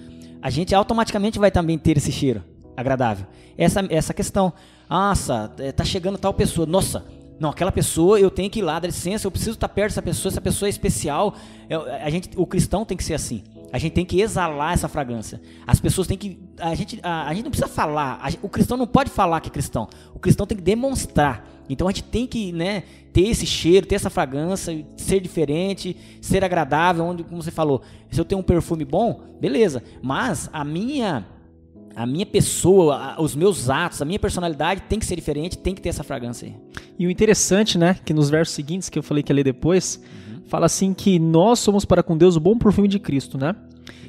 a 0.42 0.50
gente 0.50 0.74
automaticamente 0.74 1.38
vai 1.38 1.50
também 1.50 1.78
ter 1.78 1.96
esse 1.96 2.12
cheiro 2.12 2.44
agradável. 2.76 3.26
Essa, 3.56 3.84
essa 3.90 4.14
questão. 4.14 4.52
Nossa, 4.88 5.52
é, 5.58 5.72
tá 5.72 5.84
chegando 5.84 6.18
tal 6.18 6.32
pessoa. 6.34 6.66
Nossa, 6.66 7.04
não, 7.38 7.50
aquela 7.50 7.72
pessoa 7.72 8.18
eu 8.18 8.30
tenho 8.30 8.48
que 8.48 8.60
ir 8.60 8.62
lá, 8.62 8.78
dá 8.78 8.86
licença, 8.86 9.26
eu 9.26 9.30
preciso 9.30 9.52
estar 9.52 9.68
perto 9.68 9.90
dessa 9.90 10.02
pessoa, 10.02 10.30
essa 10.30 10.40
pessoa 10.40 10.68
é 10.68 10.70
especial. 10.70 11.34
a 12.02 12.08
gente, 12.10 12.30
o 12.36 12.46
cristão 12.46 12.84
tem 12.84 12.96
que 12.96 13.04
ser 13.04 13.14
assim. 13.14 13.42
A 13.72 13.78
gente 13.78 13.92
tem 13.92 14.06
que 14.06 14.20
exalar 14.20 14.72
essa 14.72 14.88
fragrância. 14.88 15.40
As 15.66 15.80
pessoas 15.80 16.06
têm 16.06 16.16
que. 16.16 16.38
A 16.58 16.74
gente, 16.74 17.00
a, 17.02 17.28
a 17.28 17.34
gente 17.34 17.44
não 17.44 17.50
precisa 17.50 17.68
falar. 17.68 18.18
A, 18.22 18.28
o 18.42 18.48
cristão 18.48 18.76
não 18.76 18.86
pode 18.86 19.10
falar 19.10 19.40
que 19.40 19.48
é 19.48 19.52
cristão. 19.52 19.88
O 20.14 20.18
cristão 20.18 20.46
tem 20.46 20.56
que 20.56 20.62
demonstrar. 20.62 21.46
Então 21.68 21.88
a 21.88 21.90
gente 21.90 22.04
tem 22.04 22.26
que 22.26 22.52
né, 22.52 22.84
ter 23.12 23.28
esse 23.28 23.44
cheiro, 23.44 23.86
ter 23.86 23.96
essa 23.96 24.08
fragrância, 24.08 24.86
ser 24.96 25.20
diferente, 25.20 25.96
ser 26.22 26.44
agradável. 26.44 27.04
Onde, 27.04 27.24
como 27.24 27.42
você 27.42 27.50
falou, 27.50 27.82
se 28.10 28.20
eu 28.20 28.24
tenho 28.24 28.40
um 28.40 28.44
perfume 28.44 28.84
bom, 28.84 29.20
beleza. 29.40 29.82
Mas 30.00 30.48
a 30.52 30.64
minha 30.64 31.26
a 31.96 32.04
minha 32.04 32.26
pessoa, 32.26 33.16
os 33.18 33.34
meus 33.34 33.70
atos, 33.70 34.02
a 34.02 34.04
minha 34.04 34.18
personalidade 34.18 34.82
tem 34.82 34.98
que 34.98 35.06
ser 35.06 35.16
diferente, 35.16 35.56
tem 35.56 35.74
que 35.74 35.80
ter 35.80 35.88
essa 35.88 36.04
fragrância 36.04 36.46
aí. 36.46 36.54
E 36.98 37.06
o 37.06 37.10
interessante, 37.10 37.78
né, 37.78 37.96
que 38.04 38.12
nos 38.12 38.28
versos 38.28 38.54
seguintes 38.54 38.90
que 38.90 38.98
eu 38.98 39.02
falei 39.02 39.22
que 39.22 39.32
ia 39.32 39.36
ler 39.36 39.44
depois, 39.44 39.98
uhum. 40.28 40.42
fala 40.46 40.66
assim 40.66 40.92
que 40.92 41.18
nós 41.18 41.58
somos 41.58 41.86
para 41.86 42.02
com 42.02 42.14
Deus 42.14 42.36
o 42.36 42.40
bom 42.40 42.58
perfume 42.58 42.86
de 42.86 42.98
Cristo, 42.98 43.38
né? 43.38 43.56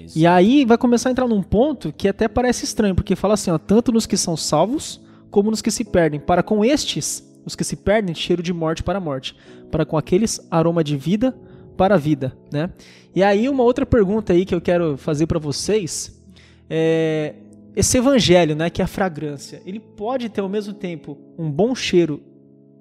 Isso. 0.03 0.19
E 0.19 0.27
aí 0.27 0.65
vai 0.65 0.77
começar 0.77 1.07
a 1.07 1.11
entrar 1.13 1.27
num 1.29 1.41
ponto 1.41 1.93
que 1.93 2.09
até 2.09 2.27
parece 2.27 2.65
estranho, 2.65 2.93
porque 2.93 3.15
fala 3.15 3.35
assim, 3.35 3.51
ó, 3.51 3.57
tanto 3.57 3.93
nos 3.93 4.05
que 4.05 4.17
são 4.17 4.35
salvos 4.35 4.99
como 5.31 5.49
nos 5.49 5.61
que 5.61 5.71
se 5.71 5.85
perdem. 5.85 6.19
Para 6.19 6.43
com 6.43 6.65
estes, 6.65 7.25
os 7.45 7.55
que 7.55 7.63
se 7.63 7.77
perdem, 7.77 8.13
cheiro 8.13 8.43
de 8.43 8.51
morte 8.51 8.83
para 8.83 8.97
a 8.97 9.01
morte. 9.01 9.33
Para 9.71 9.85
com 9.85 9.97
aqueles, 9.97 10.45
aroma 10.51 10.83
de 10.83 10.97
vida 10.97 11.33
para 11.77 11.95
a 11.95 11.97
vida, 11.97 12.35
né? 12.51 12.69
E 13.15 13.23
aí 13.23 13.47
uma 13.47 13.63
outra 13.63 13.85
pergunta 13.85 14.33
aí 14.33 14.45
que 14.45 14.53
eu 14.53 14.59
quero 14.59 14.97
fazer 14.97 15.25
para 15.25 15.39
vocês 15.39 16.21
é 16.69 17.35
esse 17.77 17.95
evangelho, 17.95 18.55
né, 18.55 18.71
que 18.71 18.81
é 18.81 18.85
a 18.85 18.87
fragrância, 18.87 19.61
ele 19.63 19.79
pode 19.79 20.27
ter 20.29 20.41
ao 20.41 20.49
mesmo 20.49 20.73
tempo 20.73 21.15
um 21.37 21.47
bom 21.47 21.75
cheiro 21.75 22.19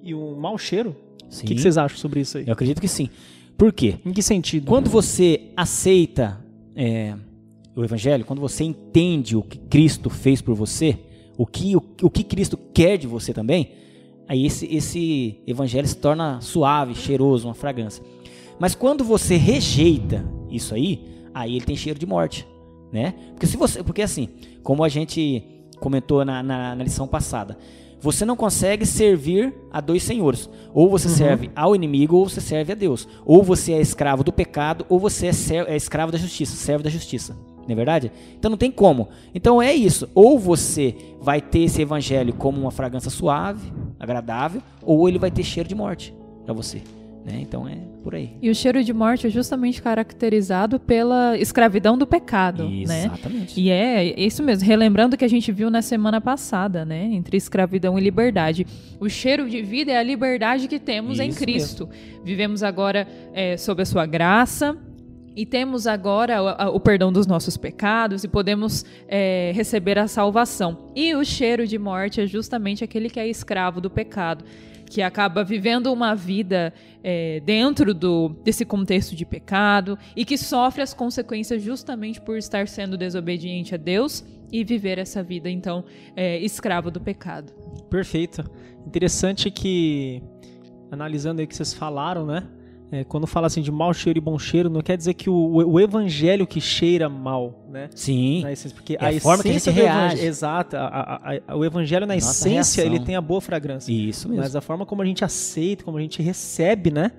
e 0.02 0.14
um 0.14 0.34
mau 0.34 0.56
cheiro? 0.56 0.96
Sim. 1.28 1.44
O 1.44 1.48
que, 1.48 1.54
que 1.54 1.60
vocês 1.60 1.76
acham 1.76 1.98
sobre 1.98 2.20
isso 2.20 2.38
aí? 2.38 2.46
Eu 2.46 2.54
acredito 2.54 2.80
que 2.80 2.88
sim. 2.88 3.10
Por 3.58 3.74
quê? 3.74 3.96
Em 4.06 4.10
que 4.10 4.22
sentido? 4.22 4.66
Quando 4.66 4.88
você 4.88 5.50
aceita 5.54 6.42
é, 6.74 7.14
o 7.74 7.84
evangelho, 7.84 8.24
quando 8.24 8.40
você 8.40 8.64
entende 8.64 9.36
o 9.36 9.42
que 9.42 9.58
Cristo 9.58 10.08
fez 10.08 10.40
por 10.40 10.54
você, 10.54 10.98
o 11.36 11.46
que, 11.46 11.76
o, 11.76 11.82
o 12.00 12.08
que 12.08 12.24
Cristo 12.24 12.58
quer 12.72 12.96
de 12.96 13.06
você 13.06 13.34
também, 13.34 13.72
aí 14.26 14.46
esse, 14.46 14.66
esse 14.74 15.42
evangelho 15.46 15.86
se 15.86 15.96
torna 15.96 16.40
suave, 16.40 16.94
cheiroso, 16.94 17.48
uma 17.48 17.54
fragrância. 17.54 18.02
Mas 18.58 18.74
quando 18.74 19.04
você 19.04 19.36
rejeita 19.36 20.24
isso 20.50 20.74
aí, 20.74 21.04
aí 21.34 21.54
ele 21.54 21.66
tem 21.66 21.76
cheiro 21.76 21.98
de 21.98 22.06
morte 22.06 22.46
né? 22.92 23.14
Porque 23.30 23.46
se 23.46 23.56
você, 23.56 23.82
porque 23.82 24.02
assim, 24.02 24.28
como 24.62 24.84
a 24.84 24.88
gente 24.88 25.44
comentou 25.78 26.24
na, 26.24 26.42
na, 26.42 26.74
na 26.74 26.84
lição 26.84 27.06
passada, 27.06 27.56
você 28.00 28.24
não 28.24 28.36
consegue 28.36 28.84
servir 28.84 29.54
a 29.70 29.80
dois 29.80 30.02
senhores. 30.02 30.48
Ou 30.72 30.88
você 30.88 31.08
uhum. 31.08 31.14
serve 31.14 31.50
ao 31.56 31.74
inimigo, 31.74 32.16
ou 32.16 32.28
você 32.28 32.40
serve 32.40 32.72
a 32.72 32.76
Deus. 32.76 33.08
Ou 33.24 33.42
você 33.42 33.72
é 33.72 33.80
escravo 33.80 34.22
do 34.22 34.32
pecado, 34.32 34.86
ou 34.88 34.98
você 34.98 35.26
é, 35.26 35.30
é 35.72 35.76
escravo 35.76 36.12
da 36.12 36.18
justiça, 36.18 36.56
servo 36.56 36.84
da 36.84 36.90
justiça. 36.90 37.36
Não 37.66 37.72
é 37.72 37.74
verdade? 37.74 38.12
Então 38.38 38.50
não 38.50 38.58
tem 38.58 38.70
como. 38.70 39.08
Então 39.34 39.60
é 39.60 39.74
isso. 39.74 40.08
Ou 40.14 40.38
você 40.38 40.94
vai 41.20 41.40
ter 41.40 41.60
esse 41.60 41.82
evangelho 41.82 42.32
como 42.32 42.60
uma 42.60 42.70
fragrância 42.70 43.10
suave, 43.10 43.72
agradável, 43.98 44.62
ou 44.82 45.08
ele 45.08 45.18
vai 45.18 45.30
ter 45.30 45.42
cheiro 45.42 45.68
de 45.68 45.74
morte 45.74 46.14
para 46.44 46.54
você. 46.54 46.82
Né? 47.26 47.40
Então 47.42 47.66
é 47.66 47.74
por 48.04 48.14
aí. 48.14 48.30
E 48.40 48.48
o 48.48 48.54
cheiro 48.54 48.84
de 48.84 48.92
morte 48.92 49.26
é 49.26 49.30
justamente 49.30 49.82
caracterizado 49.82 50.78
pela 50.78 51.36
escravidão 51.36 51.98
do 51.98 52.06
pecado, 52.06 52.68
né? 52.68 53.06
Exatamente. 53.06 53.56
Né? 53.56 53.66
E 53.66 53.68
é 53.68 54.20
isso 54.20 54.44
mesmo, 54.44 54.64
relembrando 54.64 55.16
o 55.16 55.18
que 55.18 55.24
a 55.24 55.28
gente 55.28 55.50
viu 55.50 55.68
na 55.68 55.82
semana 55.82 56.20
passada, 56.20 56.84
né? 56.84 57.02
Entre 57.02 57.36
escravidão 57.36 57.98
e 57.98 58.00
liberdade. 58.00 58.64
O 59.00 59.08
cheiro 59.08 59.50
de 59.50 59.60
vida 59.60 59.90
é 59.90 59.96
a 59.96 60.04
liberdade 60.04 60.68
que 60.68 60.78
temos 60.78 61.14
isso 61.14 61.22
em 61.22 61.32
Cristo. 61.32 61.88
Mesmo. 61.88 62.22
Vivemos 62.24 62.62
agora 62.62 63.08
é, 63.34 63.56
sob 63.56 63.82
a 63.82 63.84
sua 63.84 64.06
graça, 64.06 64.76
e 65.36 65.44
temos 65.44 65.86
agora 65.86 66.42
o, 66.42 66.76
o, 66.76 66.80
perdão 66.80 67.12
dos 67.12 67.26
nossos 67.26 67.58
pecados 67.58 68.24
e 68.24 68.28
podemos 68.28 68.84
é, 69.06 69.52
receber 69.54 69.98
a 69.98 70.08
salvação. 70.08 70.90
E 70.96 71.14
o 71.14 71.22
cheiro 71.22 71.66
de 71.66 71.78
morte 71.78 72.22
é 72.22 72.26
justamente 72.26 72.82
aquele 72.82 73.10
que 73.10 73.20
é 73.20 73.28
escravo 73.28 73.80
do 73.80 73.90
pecado 73.90 74.44
que 74.88 75.02
acaba 75.02 75.42
vivendo 75.42 75.92
uma 75.92 76.14
vida 76.14 76.72
é, 77.02 77.40
dentro 77.44 77.92
do, 77.92 78.28
desse 78.44 78.64
contexto 78.64 79.14
de 79.16 79.26
pecado 79.26 79.98
e 80.14 80.24
que 80.24 80.38
sofre 80.38 80.80
as 80.80 80.94
consequências 80.94 81.60
justamente 81.60 82.20
por 82.20 82.38
estar 82.38 82.68
sendo 82.68 82.96
desobediente 82.96 83.74
a 83.74 83.78
Deus 83.78 84.24
e 84.50 84.62
viver 84.62 84.98
essa 84.98 85.24
vida, 85.24 85.50
então, 85.50 85.84
é, 86.14 86.38
escravo 86.38 86.88
do 86.88 87.00
pecado. 87.00 87.52
Perfeito. 87.90 88.48
Interessante 88.86 89.50
que, 89.50 90.22
analisando 90.90 91.40
aí 91.40 91.46
o 91.46 91.48
que 91.48 91.56
vocês 91.56 91.74
falaram, 91.74 92.24
né? 92.24 92.46
É, 92.90 93.02
quando 93.02 93.26
fala 93.26 93.48
assim 93.48 93.60
de 93.60 93.72
mau 93.72 93.92
cheiro 93.92 94.18
e 94.18 94.20
bom 94.20 94.38
cheiro, 94.38 94.70
não 94.70 94.80
quer 94.80 94.96
dizer 94.96 95.14
que 95.14 95.28
o, 95.28 95.34
o 95.34 95.80
evangelho 95.80 96.46
que 96.46 96.60
cheira 96.60 97.08
mal, 97.08 97.66
né? 97.68 97.88
Sim. 97.92 98.46
Essência, 98.48 98.70
porque 98.70 98.94
é 98.94 99.04
a, 99.04 99.08
a 99.08 99.20
forma 99.20 99.42
que 99.42 99.48
a 99.48 99.52
gente 99.52 99.70
reage. 99.70 100.24
Exato. 100.24 100.76
A, 100.76 101.40
a, 101.48 101.56
o 101.56 101.64
evangelho 101.64 102.06
na 102.06 102.14
Nossa 102.14 102.30
essência 102.30 102.82
reação. 102.82 102.96
ele 102.96 103.04
tem 103.04 103.16
a 103.16 103.20
boa 103.20 103.40
fragrância. 103.40 103.90
Isso 103.92 104.28
mesmo. 104.28 104.42
Mas 104.42 104.54
a 104.54 104.60
forma 104.60 104.86
como 104.86 105.02
a 105.02 105.04
gente 105.04 105.24
aceita, 105.24 105.82
como 105.82 105.98
a 105.98 106.00
gente 106.00 106.22
recebe, 106.22 106.92
né? 106.92 107.10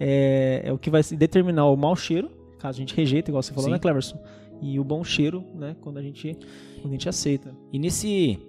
É, 0.00 0.62
é 0.64 0.72
o 0.72 0.78
que 0.78 0.90
vai 0.90 1.02
determinar 1.02 1.66
o 1.66 1.76
mau 1.76 1.94
cheiro, 1.94 2.28
caso 2.58 2.78
a 2.78 2.80
gente 2.80 2.94
rejeita, 2.94 3.30
igual 3.30 3.42
você 3.42 3.52
falou, 3.52 3.66
Sim. 3.66 3.74
né, 3.74 3.78
Cleverson? 3.78 4.18
E 4.60 4.80
o 4.80 4.84
bom 4.84 5.04
cheiro, 5.04 5.44
né? 5.54 5.76
Quando 5.80 5.98
a 5.98 6.02
gente, 6.02 6.36
quando 6.80 6.88
a 6.88 6.92
gente 6.92 7.08
aceita. 7.08 7.54
E 7.72 7.78
nesse 7.78 8.40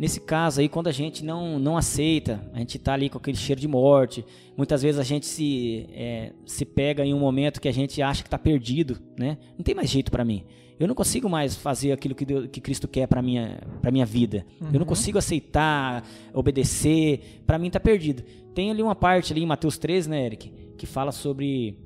Nesse 0.00 0.18
caso 0.18 0.62
aí, 0.62 0.68
quando 0.70 0.86
a 0.86 0.92
gente 0.92 1.22
não, 1.22 1.58
não 1.58 1.76
aceita, 1.76 2.40
a 2.54 2.58
gente 2.58 2.78
está 2.78 2.94
ali 2.94 3.10
com 3.10 3.18
aquele 3.18 3.36
cheiro 3.36 3.60
de 3.60 3.68
morte, 3.68 4.24
muitas 4.56 4.80
vezes 4.80 4.98
a 4.98 5.04
gente 5.04 5.26
se, 5.26 5.86
é, 5.92 6.32
se 6.46 6.64
pega 6.64 7.04
em 7.04 7.12
um 7.12 7.18
momento 7.18 7.60
que 7.60 7.68
a 7.68 7.72
gente 7.72 8.00
acha 8.00 8.22
que 8.22 8.26
está 8.26 8.38
perdido, 8.38 8.98
né? 9.18 9.36
Não 9.58 9.62
tem 9.62 9.74
mais 9.74 9.90
jeito 9.90 10.10
para 10.10 10.24
mim. 10.24 10.42
Eu 10.78 10.88
não 10.88 10.94
consigo 10.94 11.28
mais 11.28 11.54
fazer 11.54 11.92
aquilo 11.92 12.14
que, 12.14 12.24
Deus, 12.24 12.48
que 12.50 12.62
Cristo 12.62 12.88
quer 12.88 13.06
para 13.08 13.20
minha 13.20 13.60
para 13.82 13.90
minha 13.90 14.06
vida. 14.06 14.46
Uhum. 14.58 14.68
Eu 14.68 14.72
não 14.72 14.80
uhum. 14.80 14.86
consigo 14.86 15.18
aceitar, 15.18 16.02
obedecer. 16.32 17.42
Para 17.46 17.58
mim 17.58 17.66
está 17.66 17.78
perdido. 17.78 18.22
Tem 18.54 18.70
ali 18.70 18.82
uma 18.82 18.94
parte 18.94 19.34
ali 19.34 19.42
em 19.42 19.46
Mateus 19.46 19.76
13, 19.76 20.08
né, 20.08 20.24
Eric, 20.24 20.50
que 20.78 20.86
fala 20.86 21.12
sobre 21.12 21.78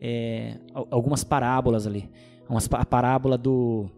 é, 0.00 0.56
algumas 0.90 1.22
parábolas 1.22 1.86
ali. 1.86 2.10
Uma, 2.48 2.58
a 2.72 2.84
parábola 2.84 3.38
do 3.38 3.88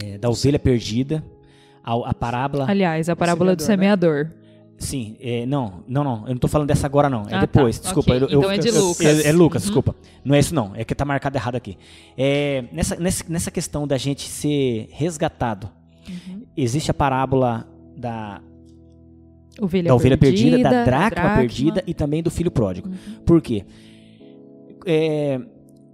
é, 0.00 0.16
da 0.16 0.30
ovelha 0.30 0.60
perdida 0.60 1.24
a, 1.88 2.10
a 2.10 2.14
parábola. 2.14 2.66
Aliás, 2.68 3.08
a 3.08 3.16
parábola 3.16 3.56
do 3.56 3.62
semeador. 3.62 4.26
Né? 4.26 4.30
Sim, 4.78 5.16
é, 5.20 5.44
não, 5.44 5.82
não, 5.88 6.04
não, 6.04 6.22
eu 6.26 6.34
não 6.34 6.36
tô 6.36 6.46
falando 6.46 6.68
dessa 6.68 6.86
agora 6.86 7.10
não, 7.10 7.22
é 7.22 7.26
ah, 7.26 7.30
tá. 7.30 7.40
depois, 7.40 7.78
tá. 7.78 7.84
desculpa. 7.84 8.14
Okay. 8.14 8.34
Eu, 8.34 8.38
então 8.38 8.50
é 8.50 8.58
de 8.58 8.70
Lucas. 8.70 9.24
É, 9.24 9.28
é 9.28 9.32
Lucas, 9.32 9.62
uhum. 9.62 9.66
desculpa. 9.66 9.96
Não 10.24 10.34
é 10.34 10.38
isso 10.38 10.54
não, 10.54 10.72
é 10.76 10.84
que 10.84 10.94
tá 10.94 11.04
marcado 11.04 11.36
errado 11.36 11.56
aqui. 11.56 11.76
É, 12.16 12.64
nessa, 12.70 12.94
nessa, 12.94 13.24
nessa 13.28 13.50
questão 13.50 13.88
da 13.88 13.96
gente 13.96 14.28
ser 14.28 14.88
resgatado, 14.92 15.68
uhum. 16.08 16.42
existe 16.56 16.90
a 16.92 16.94
parábola 16.94 17.66
da 17.96 18.40
ovelha 19.60 19.88
da 19.88 19.94
ovelha 19.96 20.16
perdida, 20.16 20.50
perdida 20.50 20.70
da 20.70 20.84
dracma, 20.84 21.10
dracma, 21.10 21.38
perdida 21.38 21.82
e 21.84 21.92
também 21.92 22.22
do 22.22 22.30
filho 22.30 22.50
pródigo. 22.50 22.88
Uhum. 22.88 23.24
Por 23.26 23.42
quê? 23.42 23.64
É, 24.86 25.40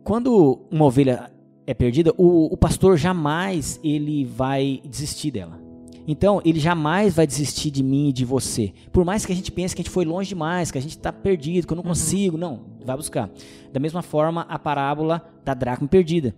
quando 0.02 0.66
uma 0.70 0.84
ovelha 0.84 1.30
é 1.66 1.72
perdida, 1.72 2.12
o, 2.18 2.52
o 2.52 2.56
pastor 2.58 2.98
jamais 2.98 3.80
ele 3.82 4.26
vai 4.26 4.82
desistir 4.84 5.30
dela. 5.30 5.63
Então, 6.06 6.40
ele 6.44 6.61
jamais 6.61 7.14
vai 7.14 7.26
desistir 7.26 7.70
de 7.70 7.82
mim 7.82 8.08
e 8.08 8.12
de 8.12 8.25
você. 8.25 8.73
Por 8.92 9.04
mais 9.04 9.25
que 9.25 9.32
a 9.32 9.34
gente 9.34 9.50
pense 9.50 9.75
que 9.75 9.80
a 9.80 9.84
gente 9.84 9.92
foi 9.92 10.04
longe 10.04 10.28
demais, 10.28 10.70
que 10.70 10.78
a 10.78 10.80
gente 10.80 10.96
está 10.96 11.12
perdido, 11.12 11.66
que 11.66 11.73
eu 11.73 11.76
não 11.76 11.82
consigo. 11.82 12.37
Não, 12.37 12.61
vai 12.84 12.96
buscar. 12.96 13.30
Da 13.73 13.80
mesma 13.80 14.02
forma, 14.02 14.42
a 14.42 14.58
parábola 14.58 15.25
da 15.44 15.54
dracma 15.54 15.88
perdida. 15.88 16.34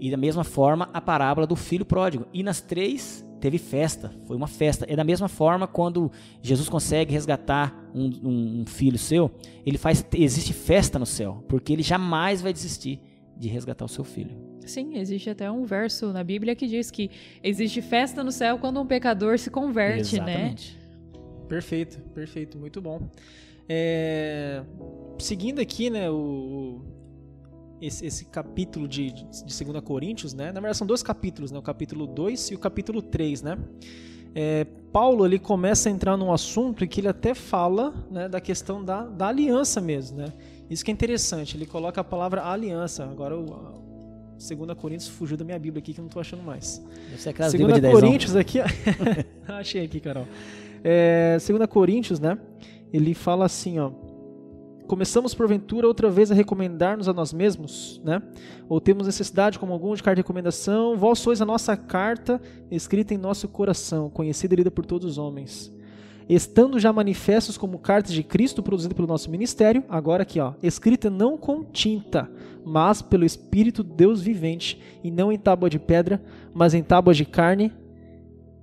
E 0.00 0.10
da 0.10 0.16
mesma 0.16 0.44
forma, 0.44 0.88
a 0.92 1.00
parábola 1.00 1.46
do 1.46 1.56
filho 1.56 1.84
pródigo. 1.84 2.26
E 2.32 2.42
nas 2.42 2.60
três, 2.60 3.24
teve 3.40 3.58
festa. 3.58 4.12
Foi 4.26 4.36
uma 4.36 4.46
festa. 4.46 4.86
É 4.88 4.94
da 4.94 5.04
mesma 5.04 5.28
forma, 5.28 5.66
quando 5.66 6.10
Jesus 6.40 6.68
consegue 6.68 7.12
resgatar 7.12 7.74
um, 7.94 8.10
um, 8.22 8.60
um 8.60 8.66
filho 8.66 8.98
seu, 8.98 9.30
ele 9.66 9.76
faz, 9.76 10.04
existe 10.14 10.52
festa 10.52 10.98
no 10.98 11.06
céu. 11.06 11.44
Porque 11.48 11.72
ele 11.72 11.82
jamais 11.82 12.40
vai 12.40 12.52
desistir 12.52 13.00
de 13.36 13.48
resgatar 13.48 13.84
o 13.84 13.88
seu 13.88 14.04
filho. 14.04 14.43
Sim, 14.64 14.96
existe 14.98 15.30
até 15.30 15.50
um 15.50 15.64
verso 15.64 16.12
na 16.12 16.24
Bíblia 16.24 16.54
que 16.54 16.66
diz 16.66 16.90
que 16.90 17.10
existe 17.42 17.82
festa 17.82 18.24
no 18.24 18.32
céu 18.32 18.58
quando 18.58 18.80
um 18.80 18.86
pecador 18.86 19.38
se 19.38 19.50
converte, 19.50 20.16
Exatamente. 20.16 20.76
né? 20.76 20.84
Perfeito, 21.48 22.00
perfeito, 22.14 22.58
muito 22.58 22.80
bom. 22.80 23.08
É, 23.68 24.62
seguindo 25.18 25.60
aqui, 25.60 25.90
né, 25.90 26.10
o, 26.10 26.82
esse, 27.80 28.06
esse 28.06 28.24
capítulo 28.26 28.88
de, 28.88 29.10
de 29.12 29.24
2 29.64 29.80
Coríntios, 29.84 30.34
né? 30.34 30.46
Na 30.46 30.60
verdade, 30.60 30.78
são 30.78 30.86
dois 30.86 31.02
capítulos, 31.02 31.50
né? 31.50 31.58
O 31.58 31.62
capítulo 31.62 32.06
2 32.06 32.50
e 32.50 32.54
o 32.54 32.58
capítulo 32.58 33.02
3, 33.02 33.42
né? 33.42 33.58
É, 34.34 34.64
Paulo 34.92 35.24
ele 35.24 35.38
começa 35.38 35.88
a 35.88 35.92
entrar 35.92 36.16
num 36.16 36.32
assunto 36.32 36.86
que 36.88 37.00
ele 37.00 37.08
até 37.08 37.34
fala 37.34 37.94
né, 38.10 38.28
da 38.28 38.40
questão 38.40 38.84
da, 38.84 39.06
da 39.06 39.28
aliança 39.28 39.80
mesmo, 39.80 40.18
né? 40.18 40.32
Isso 40.68 40.84
que 40.84 40.90
é 40.90 40.94
interessante, 40.94 41.56
ele 41.56 41.66
coloca 41.66 42.00
a 42.00 42.04
palavra 42.04 42.44
aliança. 42.44 43.04
Agora 43.04 43.36
o 43.36 43.83
2 44.48 44.78
Coríntios 44.78 45.08
fugiu 45.08 45.36
da 45.36 45.44
minha 45.44 45.58
Bíblia 45.58 45.80
aqui 45.80 45.92
que 45.94 46.00
eu 46.00 46.02
não 46.02 46.08
estou 46.08 46.20
achando 46.20 46.42
mais. 46.42 46.84
Ser 47.16 47.30
aquelas 47.30 47.52
2 47.52 47.64
Bíblias 47.64 47.82
de. 47.82 47.90
Coríntios 47.90 48.36
aqui, 48.36 48.58
achei 49.48 49.84
aqui, 49.84 50.00
Carol. 50.00 50.26
É, 50.82 51.38
2 51.38 51.66
Coríntios, 51.66 52.20
né? 52.20 52.38
Ele 52.92 53.14
fala 53.14 53.46
assim, 53.46 53.78
ó. 53.78 53.90
Começamos 54.86 55.34
porventura 55.34 55.86
outra 55.86 56.10
vez 56.10 56.30
a 56.30 56.34
recomendar-nos 56.34 57.08
a 57.08 57.12
nós 57.14 57.32
mesmos, 57.32 58.00
né? 58.04 58.22
Ou 58.68 58.78
temos 58.80 59.06
necessidade, 59.06 59.58
como 59.58 59.72
algum, 59.72 59.94
de 59.94 60.02
carta 60.02 60.16
de 60.16 60.20
recomendação? 60.20 60.94
Vós 60.94 61.18
sois 61.18 61.40
a 61.40 61.46
nossa 61.46 61.74
carta 61.74 62.38
escrita 62.70 63.14
em 63.14 63.16
nosso 63.16 63.48
coração, 63.48 64.10
conhecida 64.10 64.54
e 64.54 64.58
lida 64.58 64.70
por 64.70 64.84
todos 64.84 65.12
os 65.12 65.18
homens. 65.18 65.73
Estando 66.28 66.78
já 66.78 66.92
manifestos 66.92 67.58
como 67.58 67.78
cartas 67.78 68.12
de 68.12 68.22
Cristo 68.22 68.62
produzida 68.62 68.94
pelo 68.94 69.06
nosso 69.06 69.30
ministério, 69.30 69.84
agora 69.88 70.22
aqui, 70.22 70.40
ó, 70.40 70.54
escrita 70.62 71.10
não 71.10 71.36
com 71.36 71.62
tinta, 71.62 72.30
mas 72.64 73.02
pelo 73.02 73.26
Espírito 73.26 73.84
de 73.84 73.92
Deus 73.92 74.22
vivente, 74.22 74.80
e 75.02 75.10
não 75.10 75.30
em 75.30 75.38
tábua 75.38 75.68
de 75.68 75.78
pedra, 75.78 76.22
mas 76.54 76.72
em 76.72 76.82
tábuas 76.82 77.16
de 77.16 77.26
carne, 77.26 77.72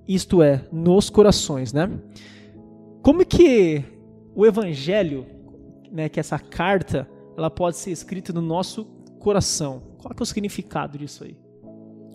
isto 0.08 0.42
é, 0.42 0.64
nos 0.72 1.08
corações, 1.08 1.72
né? 1.72 1.88
Como 3.00 3.24
que 3.24 3.84
o 4.34 4.44
evangelho, 4.44 5.26
né, 5.90 6.08
que 6.08 6.18
essa 6.18 6.38
carta, 6.38 7.08
ela 7.36 7.50
pode 7.50 7.76
ser 7.76 7.92
escrita 7.92 8.32
no 8.32 8.42
nosso 8.42 8.84
coração? 9.18 9.82
Qual 9.98 10.12
que 10.12 10.20
é 10.20 10.24
o 10.24 10.26
significado 10.26 10.98
disso 10.98 11.22
aí? 11.22 11.36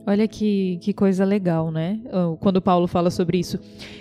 Olha 0.10 0.26
que, 0.26 0.80
que 0.82 0.94
coisa 0.94 1.26
legal, 1.26 1.70
né? 1.70 2.00
Quando 2.40 2.62
Paulo 2.62 2.88
fala 2.88 3.12
sobre 3.12 3.40
isso. 3.40 3.60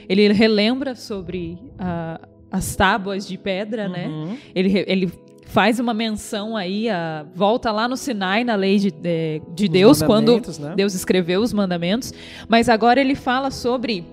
Ele 0.08 0.32
relembra 0.32 0.94
sobre 0.94 1.58
ah, 1.76 2.20
as 2.48 2.76
tábuas 2.76 3.26
de 3.26 3.36
pedra, 3.36 3.88
né? 3.88 4.06
Uhum. 4.06 4.36
Ele, 4.54 4.68
re- 4.68 4.84
ele 4.86 5.12
faz 5.46 5.80
uma 5.80 5.92
menção 5.92 6.56
aí, 6.56 6.88
a, 6.88 7.26
volta 7.34 7.72
lá 7.72 7.88
no 7.88 7.96
Sinai, 7.96 8.44
na 8.44 8.54
lei 8.54 8.78
de, 8.78 8.92
de, 8.92 9.42
de 9.52 9.68
Deus, 9.68 10.00
quando 10.00 10.40
né? 10.60 10.74
Deus 10.76 10.94
escreveu 10.94 11.40
os 11.40 11.52
mandamentos. 11.52 12.14
Mas 12.48 12.68
agora 12.68 13.00
ele 13.00 13.16
fala 13.16 13.50
sobre 13.50 14.04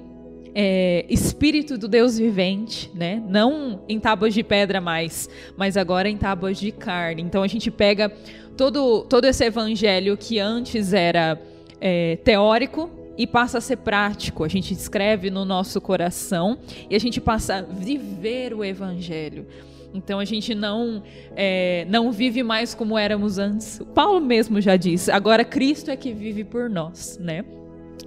é, 0.55 1.05
espírito 1.07 1.77
do 1.77 1.88
Deus 1.88 2.17
vivente, 2.17 2.89
né? 2.95 3.21
Não 3.29 3.82
em 3.88 3.99
tábuas 3.99 4.34
de 4.34 4.41
pedra 4.43 4.82
mais, 4.82 5.29
mas 5.56 5.77
agora 5.77 6.10
em 6.10 6.17
tábuas 6.17 6.58
de 6.60 6.71
carne. 6.71 7.21
Então 7.21 7.43
a 7.43 7.47
gente 7.47 7.69
pega 7.69 8.12
todo, 8.58 9.03
todo 9.03 9.25
esse 9.25 9.45
evangelho 9.45 10.17
que 10.17 10.39
antes 10.39 10.91
era 10.91 11.39
é, 11.86 12.15
teórico 12.24 12.89
e 13.17 13.28
passa 13.28 13.58
a 13.58 13.62
ser 13.62 13.76
prático. 13.78 14.46
A 14.46 14.48
gente 14.48 14.74
escreve 14.74 15.30
no 15.30 15.43
nosso 15.43 15.82
coração 15.82 16.58
e 16.89 16.96
a 16.96 17.00
gente 17.00 17.19
passa 17.19 17.56
a 17.58 17.62
viver 17.62 18.54
o 18.54 18.63
evangelho. 18.63 19.46
Então 19.93 20.17
a 20.17 20.26
gente 20.26 20.56
não 20.56 21.04
é, 21.36 21.86
não 21.89 22.10
vive 22.12 22.41
mais 22.41 22.74
como 22.74 22.98
éramos 22.98 23.38
antes. 23.38 23.82
O 23.82 23.86
Paulo 23.86 24.22
mesmo 24.22 24.62
já 24.62 24.78
disse. 24.78 25.12
Agora 25.12 25.43
Cristo 25.43 25.91
é 25.91 25.98
que 25.98 26.13
vive 26.13 26.43
por 26.46 26.69
nós, 26.69 27.19
né? 27.22 27.43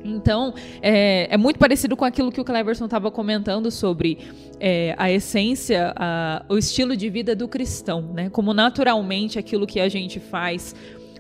Então, 0.05 0.55
é, 0.81 1.27
é 1.31 1.37
muito 1.37 1.59
parecido 1.59 1.97
com 1.97 2.05
aquilo 2.05 2.31
que 2.31 2.41
o 2.41 2.45
Cleverson 2.45 2.85
estava 2.85 3.11
comentando 3.11 3.71
sobre 3.73 4.19
é, 4.61 4.95
a 4.97 5.11
essência, 5.11 5.93
a- 5.97 6.45
o 6.49 6.57
estilo 6.57 6.97
de 6.97 7.09
vida 7.09 7.35
do 7.35 7.49
cristão, 7.49 8.03
né? 8.15 8.31
Como 8.31 8.55
naturalmente 8.55 9.39
aquilo 9.39 9.67
que 9.67 9.81
a 9.81 9.89
gente 9.89 10.21
faz 10.21 10.75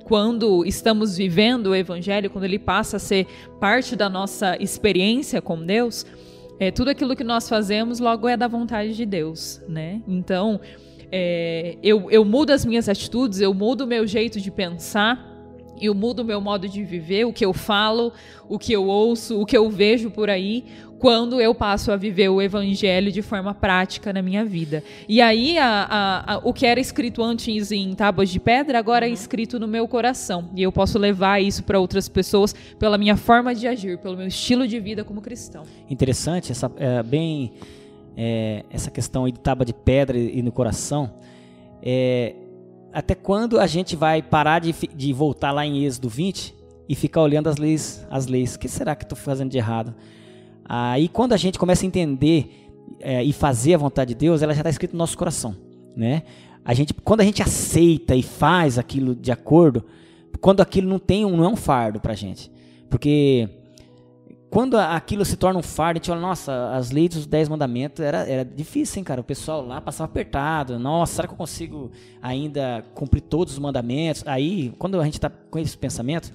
quando 0.06 0.64
estamos 0.64 1.16
vivendo 1.16 1.66
o 1.66 1.74
evangelho, 1.74 2.30
quando 2.30 2.44
ele 2.44 2.60
passa 2.60 2.96
a 2.96 3.00
ser 3.00 3.26
parte 3.58 3.96
da 3.96 4.08
nossa 4.08 4.56
experiência 4.62 5.42
com 5.42 5.60
Deus, 5.60 6.06
é, 6.60 6.70
tudo 6.70 6.90
aquilo 6.90 7.16
que 7.16 7.24
nós 7.24 7.48
fazemos 7.48 7.98
logo 7.98 8.28
é 8.28 8.36
da 8.36 8.46
vontade 8.46 8.94
de 8.94 9.04
Deus, 9.04 9.60
né? 9.68 10.00
Então, 10.06 10.60
é, 11.10 11.76
eu, 11.82 12.08
eu 12.08 12.24
mudo 12.24 12.52
as 12.52 12.64
minhas 12.64 12.88
atitudes, 12.88 13.40
eu 13.40 13.52
mudo 13.52 13.80
o 13.80 13.86
meu 13.86 14.06
jeito 14.06 14.40
de 14.40 14.48
pensar, 14.48 15.36
eu 15.80 15.92
mudo 15.92 16.20
o 16.20 16.24
meu 16.24 16.40
modo 16.40 16.68
de 16.68 16.84
viver, 16.84 17.24
o 17.24 17.32
que 17.32 17.44
eu 17.44 17.52
falo, 17.52 18.12
o 18.48 18.60
que 18.60 18.72
eu 18.72 18.86
ouço, 18.86 19.40
o 19.40 19.44
que 19.44 19.56
eu 19.56 19.68
vejo 19.68 20.08
por 20.08 20.30
aí, 20.30 20.64
quando 20.98 21.40
eu 21.40 21.54
passo 21.54 21.92
a 21.92 21.96
viver 21.96 22.28
o 22.30 22.40
evangelho 22.40 23.12
de 23.12 23.20
forma 23.22 23.52
prática 23.52 24.12
na 24.12 24.22
minha 24.22 24.44
vida. 24.44 24.82
E 25.08 25.20
aí, 25.20 25.58
a- 25.58 25.86
a- 25.88 26.34
a- 26.34 26.38
o 26.42 26.52
que 26.52 26.64
era 26.64 26.80
escrito 26.80 27.22
antes 27.22 27.70
em 27.70 27.94
tábuas 27.94 28.30
de 28.30 28.40
pedra, 28.40 28.78
agora 28.78 29.06
é 29.06 29.10
escrito 29.10 29.58
no 29.60 29.68
meu 29.68 29.86
coração. 29.86 30.48
E 30.56 30.62
eu 30.62 30.72
posso 30.72 30.98
levar 30.98 31.40
isso 31.40 31.62
para 31.64 31.78
outras 31.78 32.08
pessoas 32.08 32.54
pela 32.78 32.96
minha 32.96 33.16
forma 33.16 33.54
de 33.54 33.66
agir, 33.68 33.98
pelo 33.98 34.16
meu 34.16 34.26
estilo 34.26 34.66
de 34.66 34.80
vida 34.80 35.04
como 35.04 35.20
cristão. 35.20 35.64
Interessante, 35.90 36.50
essa, 36.52 36.70
é, 36.76 37.02
bem 37.02 37.52
é, 38.16 38.64
essa 38.70 38.90
questão 38.90 39.26
aí 39.26 39.32
de 39.32 39.38
tábua 39.40 39.66
de 39.66 39.74
pedra 39.74 40.16
e, 40.18 40.40
no 40.40 40.50
coração. 40.50 41.12
É, 41.82 42.34
até 42.92 43.14
quando 43.14 43.60
a 43.60 43.66
gente 43.66 43.94
vai 43.94 44.22
parar 44.22 44.58
de, 44.60 44.74
de 44.94 45.12
voltar 45.12 45.52
lá 45.52 45.66
em 45.66 45.84
Êxodo 45.84 46.08
20 46.08 46.54
e 46.88 46.94
ficar 46.94 47.20
olhando 47.20 47.48
as 47.48 47.56
leis? 47.58 48.06
As 48.10 48.26
leis. 48.26 48.54
O 48.54 48.58
que 48.58 48.68
será 48.68 48.96
que 48.96 49.04
estou 49.04 49.18
fazendo 49.18 49.50
de 49.50 49.58
errado? 49.58 49.94
Aí 50.68 51.08
quando 51.08 51.32
a 51.32 51.36
gente 51.36 51.58
começa 51.58 51.84
a 51.84 51.86
entender 51.86 52.70
é, 53.00 53.22
e 53.22 53.32
fazer 53.32 53.74
a 53.74 53.78
vontade 53.78 54.14
de 54.14 54.14
Deus, 54.14 54.42
ela 54.42 54.54
já 54.54 54.60
está 54.60 54.70
escrita 54.70 54.94
no 54.94 54.98
nosso 54.98 55.16
coração, 55.16 55.56
né? 55.96 56.22
A 56.64 56.74
gente, 56.74 56.92
quando 56.92 57.20
a 57.20 57.24
gente 57.24 57.42
aceita 57.42 58.14
e 58.16 58.22
faz 58.22 58.78
aquilo 58.78 59.14
de 59.14 59.30
acordo, 59.30 59.84
quando 60.40 60.60
aquilo 60.60 60.88
não 60.88 60.98
tem 60.98 61.24
um, 61.24 61.36
não 61.36 61.44
é 61.44 61.48
um 61.48 61.56
fardo 61.56 62.00
para 62.00 62.12
a 62.12 62.16
gente, 62.16 62.50
porque 62.90 63.48
quando 64.50 64.78
aquilo 64.78 65.24
se 65.24 65.36
torna 65.36 65.58
um 65.58 65.62
fardo, 65.62 65.98
a 65.98 66.00
gente 66.00 66.10
olha, 66.10 66.20
nossa, 66.20 66.70
as 66.74 66.90
leis 66.90 67.10
dos 67.10 67.26
10 67.26 67.48
mandamentos 67.48 68.00
era, 68.00 68.26
era 68.26 68.44
difícil, 68.44 69.00
hein, 69.00 69.04
cara? 69.04 69.20
O 69.20 69.24
pessoal 69.24 69.64
lá 69.64 69.80
passava 69.80 70.10
apertado. 70.10 70.78
Nossa, 70.78 71.16
será 71.16 71.28
que 71.28 71.34
eu 71.34 71.38
consigo 71.38 71.90
ainda 72.22 72.84
cumprir 72.94 73.20
todos 73.20 73.54
os 73.54 73.58
mandamentos? 73.58 74.22
Aí, 74.26 74.72
quando 74.78 75.00
a 75.00 75.04
gente 75.04 75.14
está 75.14 75.28
com 75.28 75.58
esse 75.58 75.76
pensamento, 75.76 76.32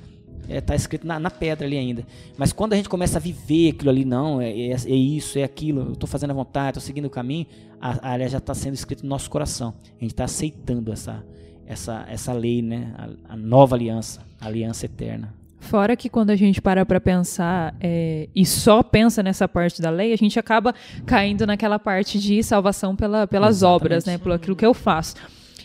está 0.50 0.76
escrito 0.76 1.06
na, 1.06 1.20
na 1.20 1.30
pedra 1.32 1.66
ali 1.66 1.78
ainda. 1.78 2.06
Mas 2.38 2.52
quando 2.54 2.74
a 2.74 2.76
gente 2.76 2.90
começa 2.90 3.18
a 3.18 3.22
viver 3.22 3.72
aquilo 3.72 3.90
ali, 3.90 4.06
não, 4.06 4.42
é, 4.42 4.50
é- 4.50 4.72
é 4.72 4.96
isso, 4.96 5.38
é 5.40 5.44
aquilo, 5.44 5.82
eu 5.82 5.94
estou 5.94 6.08
fazendo 6.08 6.32
a 6.32 6.34
vontade, 6.34 6.78
estou 6.78 6.82
seguindo 6.82 7.06
o 7.06 7.10
caminho, 7.10 7.46
a, 7.80 8.14
a, 8.14 8.28
já 8.28 8.38
está 8.38 8.54
sendo 8.54 8.74
escrito 8.74 9.04
no 9.04 9.10
nosso 9.10 9.30
coração. 9.30 9.74
A 9.98 10.02
gente 10.02 10.12
está 10.12 10.26
aceitando 10.26 10.92
essa, 10.92 11.24
essa, 11.66 12.06
essa 12.10 12.34
lei, 12.34 12.62
né? 12.62 12.94
A, 12.98 13.34
a 13.34 13.38
nova 13.38 13.76
aliança, 13.76 14.22
a 14.40 14.48
aliança 14.48 14.86
eterna. 14.86 15.34
Fora 15.60 15.96
que 15.96 16.10
quando 16.10 16.32
a 16.32 16.36
gente 16.36 16.60
para 16.60 16.84
para 16.86 17.00
pensar 17.00 17.76
é, 17.80 18.28
e 18.36 18.46
só 18.48 18.82
pensa 18.82 19.22
nessa 19.22 19.48
parte 19.48 19.80
da 19.80 19.92
lei, 19.92 20.12
a 20.12 20.18
gente 20.18 20.40
acaba 20.40 20.74
caindo 21.06 21.46
naquela 21.46 21.78
parte 21.78 22.20
de 22.20 22.42
salvação 22.42 22.96
pela, 22.96 23.28
pelas 23.28 23.58
Exatamente. 23.58 23.84
obras, 23.84 24.06
né? 24.06 24.18
Pelo 24.18 24.34
aquilo 24.34 24.56
que 24.56 24.66
eu 24.66 24.74
faço. 24.74 25.16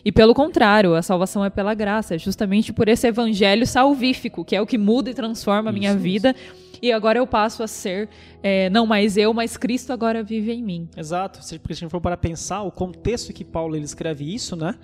E 0.07 0.13
pelo 0.13 0.33
contrário, 0.35 0.95
a 0.95 1.03
salvação 1.03 1.45
é 1.45 1.51
pela 1.51 1.75
graça, 1.75 2.15
é 2.15 2.19
justamente 2.19 2.73
por 2.73 2.87
esse 2.87 3.09
evangelho 3.09 3.67
salvífico, 3.67 4.45
que 4.45 4.55
é 4.55 4.63
o 4.63 4.65
que 4.65 4.79
muda 4.79 5.11
e 5.11 5.15
transforma 5.15 5.71
a 5.71 5.73
minha 5.73 5.91
Isso, 5.91 5.99
vida. 5.99 6.33
E 6.81 6.93
agora 6.93 7.19
eu 7.19 7.27
passo 7.27 7.61
a 7.65 7.67
ser, 7.67 8.09
é, 8.41 8.71
não 8.71 8.87
mais 8.87 9.17
eu, 9.17 9.35
mas 9.35 9.57
Cristo 9.57 9.93
agora 9.93 10.23
vive 10.23 10.53
em 10.53 10.63
mim. 10.63 10.89
Exato, 10.97 11.45
se- 11.45 11.59
porque 11.59 11.75
se 11.75 11.79
a 11.79 11.83
gente 11.87 11.91
for 11.91 12.01
para 12.01 12.17
pensar, 12.17 12.63
o 12.63 12.71
contexto 12.71 13.33
que 13.33 13.45
Paulo 13.45 13.75
ele 13.75 13.85
escreve 13.85 14.33
isso, 14.33 14.55
né? 14.55 14.77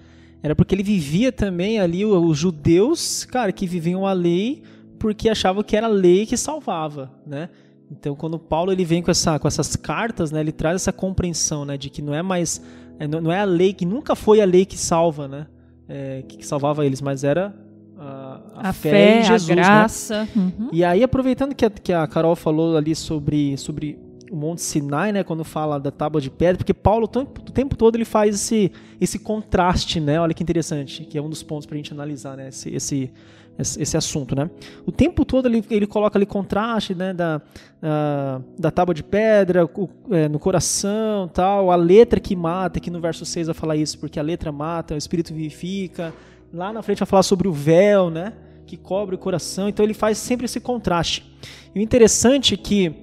Era 0.43 0.57
porque 0.57 0.75
ele 0.75 0.83
vivia 0.83 1.31
também 1.31 1.79
ali 1.79 2.05
os 2.05 2.37
judeus, 2.37 3.25
cara, 3.25 3.53
que 3.53 3.65
viviam 3.65 4.05
a 4.05 4.13
lei 4.13 4.65
porque 4.99 5.29
achavam 5.29 5.63
que 5.63 5.77
era 5.77 5.87
a 5.87 5.91
lei 5.91 6.27
que 6.27 6.37
salvava, 6.37 7.13
né? 7.25 7.49
Então, 7.89 8.17
quando 8.17 8.39
Paulo 8.41 8.73
ele 8.73 8.85
vem 8.85 9.03
com, 9.03 9.11
essa, 9.13 9.39
com 9.39 9.47
essas 9.47 9.77
cartas, 9.77 10.33
né, 10.33 10.41
ele 10.41 10.51
traz 10.51 10.77
essa 10.77 10.93
compreensão, 10.93 11.65
né, 11.65 11.77
de 11.77 11.91
que 11.91 12.01
não 12.01 12.15
é 12.15 12.23
mais, 12.23 12.61
é, 13.03 13.09
não 13.09 13.21
não 13.21 13.33
é 13.33 13.41
a 13.41 13.45
lei 13.45 13.73
que 13.73 13.85
nunca 13.85 14.15
foi 14.15 14.41
a 14.41 14.45
lei 14.45 14.65
que 14.65 14.79
salva, 14.79 15.27
né, 15.27 15.47
é, 15.89 16.23
que, 16.29 16.39
que 16.39 16.47
salvava 16.47 16.87
eles, 16.87 17.01
mas 17.01 17.25
era 17.25 17.55
a, 17.99 18.69
A 18.69 18.73
fé, 18.73 18.91
fé, 18.91 19.21
em 19.21 19.25
Jesus, 19.25 19.51
a 19.51 19.55
né? 19.55 19.63
graça. 19.63 20.29
Uhum. 20.35 20.69
E 20.73 20.85
aí, 20.85 21.03
aproveitando 21.05 21.55
que 21.55 21.65
a, 21.65 21.71
que 21.71 21.93
a 21.93 22.07
Carol 22.07 22.35
falou 22.35 22.77
ali 22.77 22.95
sobre, 22.97 23.57
sobre 23.57 23.99
o 24.31 24.35
Monte 24.37 24.63
Sinai, 24.63 25.13
né, 25.13 25.23
quando 25.23 25.45
fala 25.45 25.79
da 25.79 25.91
tábua 25.91 26.21
de 26.21 26.31
pedra, 26.31 26.57
porque 26.57 26.75
Paulo 26.75 27.05
o 27.05 27.09
tempo, 27.09 27.41
o 27.41 27.53
tempo 27.53 27.77
todo 27.77 27.95
ele 27.97 28.05
faz 28.05 28.35
esse, 28.35 28.73
esse 29.01 29.19
contraste, 29.19 30.01
né? 30.01 30.21
Olha 30.21 30.35
que 30.35 30.43
interessante, 30.43 31.05
que 31.05 31.17
é 31.17 31.23
um 31.23 31.29
dos 31.29 31.43
pontos 31.43 31.67
para 31.67 31.75
a 31.75 31.79
gente 31.79 31.93
analisar, 31.93 32.37
né? 32.37 32.49
Esse, 32.49 32.75
esse, 32.75 33.13
esse, 33.59 33.97
assunto, 33.97 34.35
né? 34.35 34.51
O 34.87 34.91
tempo 34.93 35.25
todo 35.25 35.47
ele, 35.47 35.65
ele 35.71 35.87
coloca 35.87 36.19
ali 36.19 36.27
contraste, 36.27 36.95
né? 36.95 37.13
Da, 37.13 37.41
da, 37.81 38.41
da 38.59 38.71
tábua 38.71 38.95
de 38.95 39.03
pedra 39.03 39.65
o- 39.65 39.89
é, 40.11 40.29
no 40.29 40.39
coração, 40.39 41.29
tal, 41.29 41.71
a 41.71 41.77
letra 41.77 42.19
que 42.19 42.35
mata, 42.35 42.81
que 42.81 42.91
no 42.91 43.01
verso 43.01 43.25
6 43.25 43.47
vai 43.49 43.55
falar 43.55 43.77
isso, 43.77 43.99
porque 43.99 44.19
a 44.19 44.23
letra 44.23 44.51
mata, 44.51 44.95
o 44.95 44.99
espírito 44.99 45.33
vivifica. 45.35 46.13
Lá 46.53 46.73
na 46.73 46.83
frente 46.83 46.99
vai 46.99 47.07
falar 47.07 47.23
sobre 47.23 47.47
o 47.49 47.53
véu, 47.53 48.11
né? 48.11 48.33
Que 48.67 48.77
cobre 48.77 49.15
o 49.15 49.19
coração. 49.19 49.69
Então 49.69 49.85
ele 49.85 49.95
faz 49.95 50.19
sempre 50.19 50.47
esse 50.47 50.61
contraste. 50.61 51.31
E 51.75 51.79
o 51.79 51.83
interessante 51.83 52.55
é 52.55 52.57
que 52.57 52.95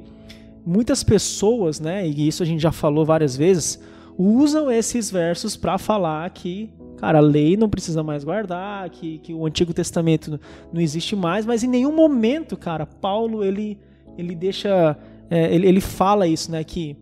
muitas 0.66 1.04
pessoas, 1.04 1.80
né, 1.80 2.08
e 2.08 2.28
isso 2.28 2.44
a 2.44 2.46
gente 2.46 2.62
já 2.62 2.72
falou 2.72 3.04
várias 3.06 3.36
vezes, 3.36 3.82
usam 4.18 4.70
esses 4.70 5.10
versos 5.10 5.56
para 5.56 5.78
falar 5.78 6.30
que, 6.30 6.70
cara, 7.00 7.20
a 7.20 7.22
lei 7.22 7.56
não 7.56 7.70
precisa 7.70 8.04
mais 8.04 8.24
guardar, 8.24 8.90
que, 8.90 9.20
que 9.20 9.34
o 9.34 9.46
Antigo 9.46 9.74
Testamento 9.74 10.40
não 10.72 10.82
existe 10.82 11.16
mais, 11.16 11.46
mas 11.46 11.64
em 11.64 11.68
nenhum 11.68 11.96
momento, 11.96 12.58
cara, 12.58 12.86
Paulo 12.86 13.44
ele, 13.44 13.80
ele 14.18 14.36
deixa, 14.36 14.98
é, 15.30 15.54
ele, 15.54 15.68
ele 15.68 15.82
fala 15.82 16.28
isso, 16.28 16.52
né, 16.52 16.64
que, 16.64 16.98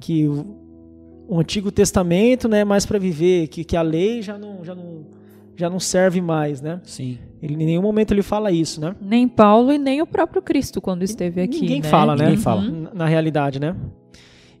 que 0.00 0.26
o, 0.26 0.44
o 1.28 1.38
Antigo 1.38 1.70
Testamento 1.70 2.48
não 2.48 2.56
é 2.56 2.64
mais 2.64 2.84
para 2.84 2.98
viver, 2.98 3.48
que, 3.48 3.64
que 3.64 3.76
a 3.76 3.82
lei 3.82 4.20
já 4.20 4.36
não, 4.36 4.64
já 4.64 4.74
não, 4.74 5.06
já 5.56 5.70
não 5.70 5.80
serve 5.80 6.20
mais, 6.20 6.60
né? 6.60 6.80
Sim. 6.84 7.18
Ele, 7.42 7.54
em 7.54 7.66
nenhum 7.66 7.82
momento 7.82 8.12
ele 8.12 8.22
fala 8.22 8.50
isso, 8.50 8.80
né? 8.80 8.94
Nem 9.00 9.28
Paulo 9.28 9.72
e 9.72 9.78
nem 9.78 10.02
o 10.02 10.06
próprio 10.06 10.42
Cristo 10.42 10.80
quando 10.80 11.02
esteve 11.02 11.40
aqui. 11.40 11.60
Ninguém 11.60 11.82
né? 11.82 11.88
fala, 11.88 12.14
né? 12.14 12.24
Ninguém 12.24 12.38
fala. 12.38 12.62
Na, 12.62 12.94
na 12.94 13.06
realidade, 13.06 13.60
né? 13.60 13.74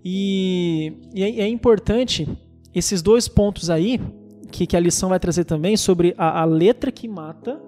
E, 0.04 0.92
e 1.14 1.22
é, 1.22 1.40
é 1.40 1.48
importante 1.48 2.28
esses 2.74 3.02
dois 3.02 3.26
pontos 3.26 3.70
aí, 3.70 4.00
que, 4.50 4.66
que 4.66 4.76
a 4.76 4.80
lição 4.80 5.08
vai 5.10 5.18
trazer 5.20 5.44
também, 5.44 5.76
sobre 5.76 6.14
a, 6.16 6.40
a 6.42 6.44
letra 6.44 6.90
que 6.92 7.06
mata 7.08 7.60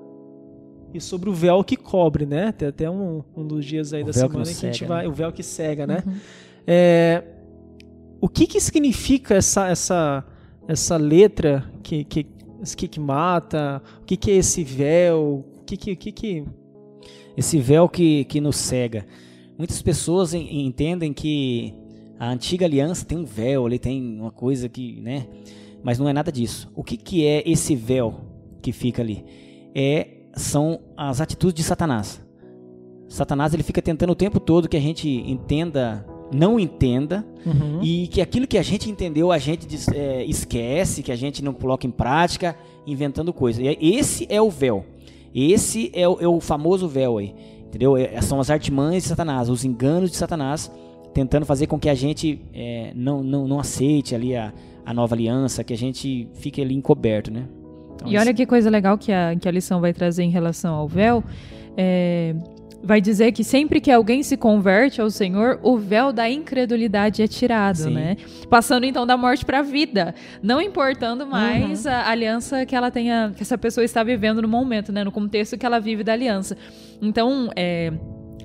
e 0.94 1.00
sobre 1.00 1.28
o 1.28 1.32
véu 1.32 1.62
que 1.62 1.76
cobre, 1.76 2.24
né? 2.24 2.52
Tem 2.52 2.68
até 2.68 2.88
um, 2.90 3.22
um 3.36 3.46
dos 3.46 3.64
dias 3.64 3.92
aí 3.92 4.02
O 4.02 4.06
da 4.06 4.12
que 4.12 4.18
semana 4.18 4.40
em 4.40 4.44
que 4.44 4.50
a 4.50 4.54
gente 4.70 4.78
cega, 4.78 4.88
vai. 4.88 5.02
né? 5.04 5.08
O 5.08 5.12
véu 5.12 5.32
que 5.32 5.42
cega, 5.42 5.86
né? 5.86 6.02
Uhum. 6.06 6.14
É, 6.66 7.22
o 8.20 8.28
que 8.28 8.46
que 8.46 8.60
significa 8.60 9.34
essa, 9.34 9.68
essa, 9.68 10.24
essa 10.66 10.96
letra 10.96 11.64
que, 11.82 12.04
que, 12.04 12.26
que, 12.76 12.88
que 12.88 13.00
mata? 13.00 13.82
O 14.00 14.04
que, 14.04 14.16
que 14.16 14.30
é 14.30 14.34
esse 14.36 14.64
véu? 14.64 15.44
O 15.58 15.64
que 15.64 15.76
que, 15.76 15.94
que, 15.96 16.12
que 16.12 16.44
Esse 17.36 17.58
véu 17.58 17.88
que, 17.88 18.24
que 18.24 18.40
nos 18.40 18.56
cega. 18.56 19.06
Muitas 19.58 19.82
pessoas 19.82 20.34
en- 20.34 20.66
entendem 20.66 21.12
que 21.12 21.74
a 22.18 22.30
antiga 22.30 22.64
aliança 22.66 23.04
tem 23.04 23.18
um 23.18 23.24
véu, 23.24 23.66
ali 23.66 23.78
tem 23.78 24.18
uma 24.20 24.30
coisa 24.30 24.68
que, 24.68 25.00
né? 25.00 25.26
Mas 25.82 25.98
não 25.98 26.08
é 26.08 26.12
nada 26.12 26.30
disso. 26.32 26.70
O 26.74 26.82
que, 26.82 26.96
que 26.96 27.24
é 27.24 27.42
esse 27.48 27.74
véu 27.76 28.14
que 28.60 28.72
fica 28.72 29.02
ali? 29.02 29.24
É 29.74 30.08
são 30.34 30.80
as 30.96 31.20
atitudes 31.20 31.54
de 31.54 31.62
Satanás. 31.62 32.20
Satanás 33.08 33.54
ele 33.54 33.62
fica 33.62 33.80
tentando 33.80 34.10
o 34.10 34.14
tempo 34.14 34.38
todo 34.38 34.68
que 34.68 34.76
a 34.76 34.80
gente 34.80 35.08
entenda, 35.08 36.04
não 36.32 36.60
entenda, 36.60 37.24
Uhum. 37.46 37.80
e 37.82 38.06
que 38.08 38.20
aquilo 38.20 38.46
que 38.46 38.58
a 38.58 38.62
gente 38.62 38.90
entendeu 38.90 39.32
a 39.32 39.38
gente 39.38 39.66
é, 39.94 40.22
esquece, 40.26 41.02
que 41.02 41.10
a 41.10 41.16
gente 41.16 41.42
não 41.42 41.54
coloca 41.54 41.86
em 41.86 41.90
prática, 41.90 42.54
inventando 42.86 43.32
coisa. 43.32 43.62
E 43.62 43.94
esse 43.96 44.26
é 44.28 44.40
o 44.42 44.50
véu. 44.50 44.84
Esse 45.34 45.90
é 45.94 46.06
o, 46.06 46.18
é 46.20 46.28
o 46.28 46.40
famoso 46.40 46.86
véu 46.86 47.16
aí. 47.18 47.34
Entendeu? 47.66 47.96
É- 47.96 48.20
são 48.20 48.38
as 48.40 48.50
artimanhas 48.50 49.04
de 49.04 49.08
Satanás, 49.08 49.48
os 49.48 49.64
enganos 49.64 50.10
de 50.10 50.16
Satanás, 50.16 50.70
tentando 51.14 51.46
fazer 51.46 51.66
com 51.66 51.78
que 51.78 51.88
a 51.88 51.94
gente 51.94 52.40
é, 52.52 52.92
não, 52.94 53.22
não, 53.22 53.48
não 53.48 53.58
aceite 53.58 54.14
ali 54.14 54.36
a, 54.36 54.52
a 54.88 54.94
nova 54.94 55.14
aliança, 55.14 55.62
que 55.62 55.74
a 55.74 55.76
gente 55.76 56.26
fique 56.32 56.62
ali 56.62 56.74
encoberto, 56.74 57.30
né? 57.30 57.44
Então, 57.94 58.08
E 58.08 58.16
olha 58.16 58.32
que 58.32 58.46
coisa 58.46 58.70
legal 58.70 58.96
que 58.96 59.12
a, 59.12 59.36
que 59.38 59.46
a 59.46 59.50
lição 59.50 59.82
vai 59.82 59.92
trazer 59.92 60.22
em 60.22 60.30
relação 60.30 60.74
ao 60.74 60.88
véu. 60.88 61.22
É, 61.76 62.34
vai 62.82 62.98
dizer 62.98 63.32
que 63.32 63.44
sempre 63.44 63.82
que 63.82 63.90
alguém 63.90 64.22
se 64.22 64.34
converte 64.34 64.98
ao 64.98 65.10
Senhor, 65.10 65.60
o 65.62 65.76
véu 65.76 66.10
da 66.10 66.30
incredulidade 66.30 67.20
é 67.20 67.26
tirado, 67.26 67.76
Sim. 67.76 67.92
né? 67.92 68.16
Passando 68.48 68.86
então 68.86 69.06
da 69.06 69.14
morte 69.14 69.44
para 69.44 69.58
a 69.58 69.62
vida, 69.62 70.14
não 70.42 70.58
importando 70.58 71.26
mais 71.26 71.86
a 71.86 72.08
aliança 72.08 72.64
que 72.64 72.74
ela 72.74 72.90
tenha, 72.90 73.30
que 73.36 73.42
essa 73.42 73.58
pessoa 73.58 73.84
está 73.84 74.02
vivendo 74.02 74.40
no 74.40 74.48
momento, 74.48 74.90
né? 74.90 75.04
No 75.04 75.12
contexto 75.12 75.58
que 75.58 75.66
ela 75.66 75.78
vive 75.78 76.02
da 76.02 76.14
aliança. 76.14 76.56
Então, 77.02 77.50
é, 77.54 77.92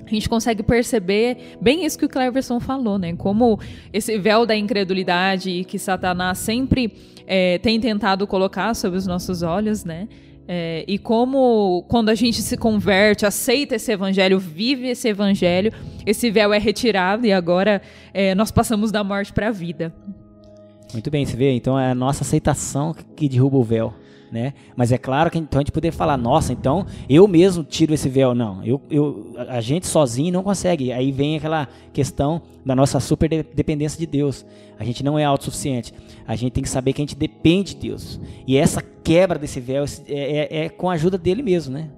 a 0.04 0.10
gente 0.10 0.28
consegue 0.28 0.62
perceber 0.62 1.56
bem 1.60 1.84
isso 1.84 1.98
que 1.98 2.04
o 2.04 2.08
Cleverson 2.08 2.60
falou, 2.60 2.98
né? 2.98 3.14
Como 3.16 3.58
esse 3.92 4.18
véu 4.18 4.44
da 4.44 4.56
incredulidade 4.56 5.64
que 5.64 5.78
Satanás 5.78 6.38
sempre 6.38 6.92
é, 7.26 7.58
tem 7.58 7.80
tentado 7.80 8.26
colocar 8.26 8.74
sobre 8.74 8.98
os 8.98 9.06
nossos 9.06 9.42
olhos, 9.42 9.84
né? 9.84 10.08
É, 10.46 10.84
e 10.86 10.98
como 10.98 11.84
quando 11.88 12.10
a 12.10 12.14
gente 12.14 12.42
se 12.42 12.56
converte, 12.56 13.24
aceita 13.24 13.76
esse 13.76 13.90
evangelho, 13.90 14.38
vive 14.38 14.88
esse 14.88 15.08
evangelho, 15.08 15.72
esse 16.04 16.30
véu 16.30 16.52
é 16.52 16.58
retirado 16.58 17.26
e 17.26 17.32
agora 17.32 17.80
é, 18.12 18.34
nós 18.34 18.50
passamos 18.50 18.92
da 18.92 19.02
morte 19.02 19.32
para 19.32 19.48
a 19.48 19.50
vida. 19.50 19.94
Muito 20.92 21.10
bem, 21.10 21.24
você 21.24 21.36
vê? 21.36 21.50
Então 21.52 21.78
é 21.78 21.90
a 21.90 21.94
nossa 21.94 22.22
aceitação 22.22 22.94
que 23.16 23.28
derruba 23.28 23.56
o 23.56 23.64
véu, 23.64 23.94
né? 24.32 24.52
Mas 24.76 24.90
é 24.92 24.98
claro 24.98 25.30
que 25.30 25.38
então 25.38 25.58
a 25.58 25.62
gente 25.62 25.72
poder 25.72 25.92
falar, 25.92 26.16
nossa, 26.16 26.52
então 26.52 26.84
eu 27.08 27.26
mesmo 27.28 27.62
tiro 27.62 27.94
esse 27.94 28.08
véu. 28.08 28.34
Não, 28.34 28.64
eu, 28.64 28.80
eu, 28.90 29.32
a 29.48 29.60
gente 29.60 29.86
sozinho 29.86 30.32
não 30.32 30.42
consegue. 30.42 30.92
Aí 30.92 31.12
vem 31.12 31.36
aquela 31.36 31.68
questão 31.92 32.42
da 32.64 32.74
nossa 32.74 32.98
super 33.00 33.28
de- 33.28 33.42
dependência 33.54 33.98
de 33.98 34.06
Deus. 34.06 34.44
A 34.78 34.84
gente 34.84 35.04
não 35.04 35.18
é 35.18 35.24
autossuficiente. 35.24 35.92
A 36.26 36.34
gente 36.34 36.52
tem 36.52 36.62
que 36.62 36.68
saber 36.68 36.92
que 36.92 37.00
a 37.00 37.04
gente 37.04 37.14
depende 37.16 37.74
de 37.74 37.80
Deus. 37.88 38.20
E 38.46 38.56
essa 38.56 38.82
quebra 38.82 39.38
desse 39.38 39.60
véu 39.60 39.84
é, 40.08 40.12
é- 40.12 40.64
é 40.64 40.68
com 40.68 40.90
a 40.90 40.94
ajuda 40.94 41.16
dele 41.16 41.42
mesmo, 41.42 41.72
né? 41.74 41.88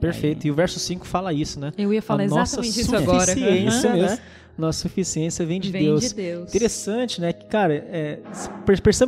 Perfeito. 0.00 0.46
E 0.46 0.50
o 0.50 0.54
verso 0.54 0.78
5 0.78 1.04
fala 1.06 1.32
isso, 1.32 1.58
né? 1.58 1.72
Eu 1.76 1.92
ia 1.92 2.00
falar 2.00 2.22
a 2.22 2.26
nossa 2.28 2.60
exatamente 2.60 2.80
isso 2.80 2.96
agora. 2.96 3.26
suficiência, 3.26 3.90
Uhum. 3.90 3.96
né? 4.02 4.18
Nossa 4.58 4.80
suficiência 4.80 5.46
vem 5.46 5.60
de 5.60 5.70
Vem 5.70 5.84
Deus. 5.84 6.08
de 6.08 6.14
Deus. 6.16 6.48
Interessante, 6.48 7.20
né? 7.20 7.32
Que, 7.32 7.46
cara, 7.46 7.72
é, 7.74 8.18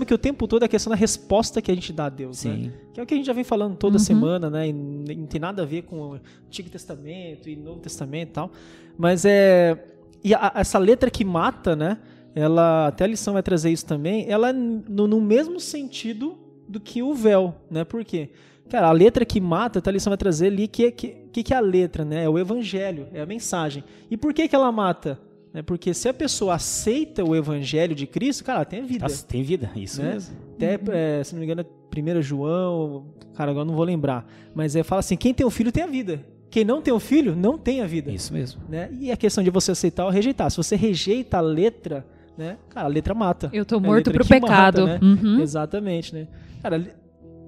que 0.06 0.14
o 0.14 0.18
tempo 0.18 0.46
todo 0.46 0.62
é 0.62 0.66
a 0.66 0.68
questão 0.68 0.90
da 0.90 0.96
resposta 0.96 1.60
que 1.60 1.70
a 1.72 1.74
gente 1.74 1.92
dá 1.92 2.06
a 2.06 2.08
Deus, 2.08 2.44
né? 2.44 2.54
Sim. 2.54 2.72
Que 2.94 3.00
é 3.00 3.02
o 3.02 3.06
que 3.06 3.14
a 3.14 3.16
gente 3.16 3.26
já 3.26 3.32
vem 3.32 3.42
falando 3.42 3.74
toda 3.76 3.94
Uhum. 3.96 3.98
semana, 3.98 4.48
né? 4.48 4.68
E 4.68 4.72
não 4.72 5.26
tem 5.26 5.40
nada 5.40 5.62
a 5.62 5.66
ver 5.66 5.82
com 5.82 5.96
o 6.00 6.20
Antigo 6.46 6.70
Testamento 6.70 7.48
e 7.50 7.56
Novo 7.56 7.80
Testamento 7.80 8.28
e 8.28 8.32
tal. 8.32 8.50
Mas 8.96 9.24
é. 9.24 9.76
E 10.22 10.32
a- 10.34 10.52
essa 10.54 10.78
letra 10.78 11.10
que 11.10 11.24
mata, 11.24 11.74
né? 11.74 11.98
Ela. 12.32 12.86
Até 12.86 13.02
a 13.04 13.06
lição 13.08 13.32
vai 13.34 13.42
trazer 13.42 13.70
isso 13.70 13.84
também. 13.86 14.30
Ela 14.30 14.50
é 14.50 14.52
no, 14.52 15.08
no 15.08 15.20
mesmo 15.20 15.58
sentido 15.58 16.38
do 16.68 16.78
que 16.78 17.02
o 17.02 17.12
véu, 17.12 17.56
né? 17.68 17.82
Por 17.84 18.04
quê? 18.04 18.30
Cara, 18.68 18.86
a 18.86 18.92
letra 18.92 19.24
que 19.24 19.40
mata, 19.40 19.80
até 19.80 19.90
a 19.90 19.92
lição 19.92 20.12
vai 20.12 20.16
trazer 20.18 20.46
ali 20.46 20.68
que 20.68 20.92
que, 20.92 21.08
que, 21.32 21.42
que 21.42 21.52
é 21.52 21.56
a 21.56 21.60
letra, 21.60 22.04
né? 22.04 22.22
É 22.24 22.28
o 22.28 22.38
evangelho, 22.38 23.08
é 23.12 23.20
a 23.20 23.26
mensagem. 23.26 23.82
E 24.08 24.16
por 24.16 24.32
que, 24.32 24.46
que 24.46 24.54
ela 24.54 24.70
mata? 24.70 25.18
É 25.52 25.62
porque 25.62 25.92
se 25.92 26.08
a 26.08 26.14
pessoa 26.14 26.54
aceita 26.54 27.24
o 27.24 27.34
evangelho 27.34 27.94
de 27.94 28.06
Cristo, 28.06 28.44
cara, 28.44 28.58
ela 28.60 28.64
tem 28.64 28.80
a 28.82 28.84
vida. 28.84 29.02
Nossa, 29.02 29.26
tem 29.26 29.42
vida, 29.42 29.70
isso 29.74 30.00
Né? 30.00 30.12
mesmo. 30.12 30.36
Até, 30.54 30.78
é, 30.92 31.24
se 31.24 31.32
não 31.34 31.40
me 31.40 31.46
engano, 31.46 31.62
é 31.62 32.18
1 32.18 32.22
João, 32.22 33.06
cara, 33.34 33.50
agora 33.50 33.64
eu 33.64 33.68
não 33.68 33.74
vou 33.74 33.84
lembrar. 33.84 34.30
Mas 34.54 34.76
é, 34.76 34.82
fala 34.82 35.00
assim: 35.00 35.16
quem 35.16 35.34
tem 35.34 35.44
um 35.44 35.50
filho 35.50 35.72
tem 35.72 35.82
a 35.82 35.86
vida. 35.88 36.24
Quem 36.50 36.64
não 36.64 36.80
tem 36.82 36.92
um 36.92 36.98
filho, 37.00 37.34
não 37.36 37.56
tem 37.58 37.80
a 37.80 37.86
vida. 37.86 38.10
Isso 38.10 38.32
mesmo. 38.32 38.60
Né? 38.68 38.90
E 39.00 39.10
a 39.12 39.16
questão 39.16 39.42
de 39.42 39.50
você 39.50 39.70
aceitar 39.72 40.04
ou 40.04 40.10
rejeitar. 40.10 40.50
Se 40.50 40.56
você 40.56 40.74
rejeita 40.76 41.38
a 41.38 41.40
letra, 41.40 42.04
né? 42.36 42.56
Cara, 42.68 42.86
a 42.86 42.88
letra 42.88 43.14
mata. 43.14 43.48
Eu 43.52 43.64
tô 43.64 43.78
morto 43.78 44.10
pro 44.10 44.24
que 44.24 44.40
mata, 44.40 44.46
pecado. 44.46 44.86
né? 44.86 44.98
Uhum. 45.00 45.40
Exatamente, 45.40 46.12
né? 46.14 46.26
Cara, 46.62 46.84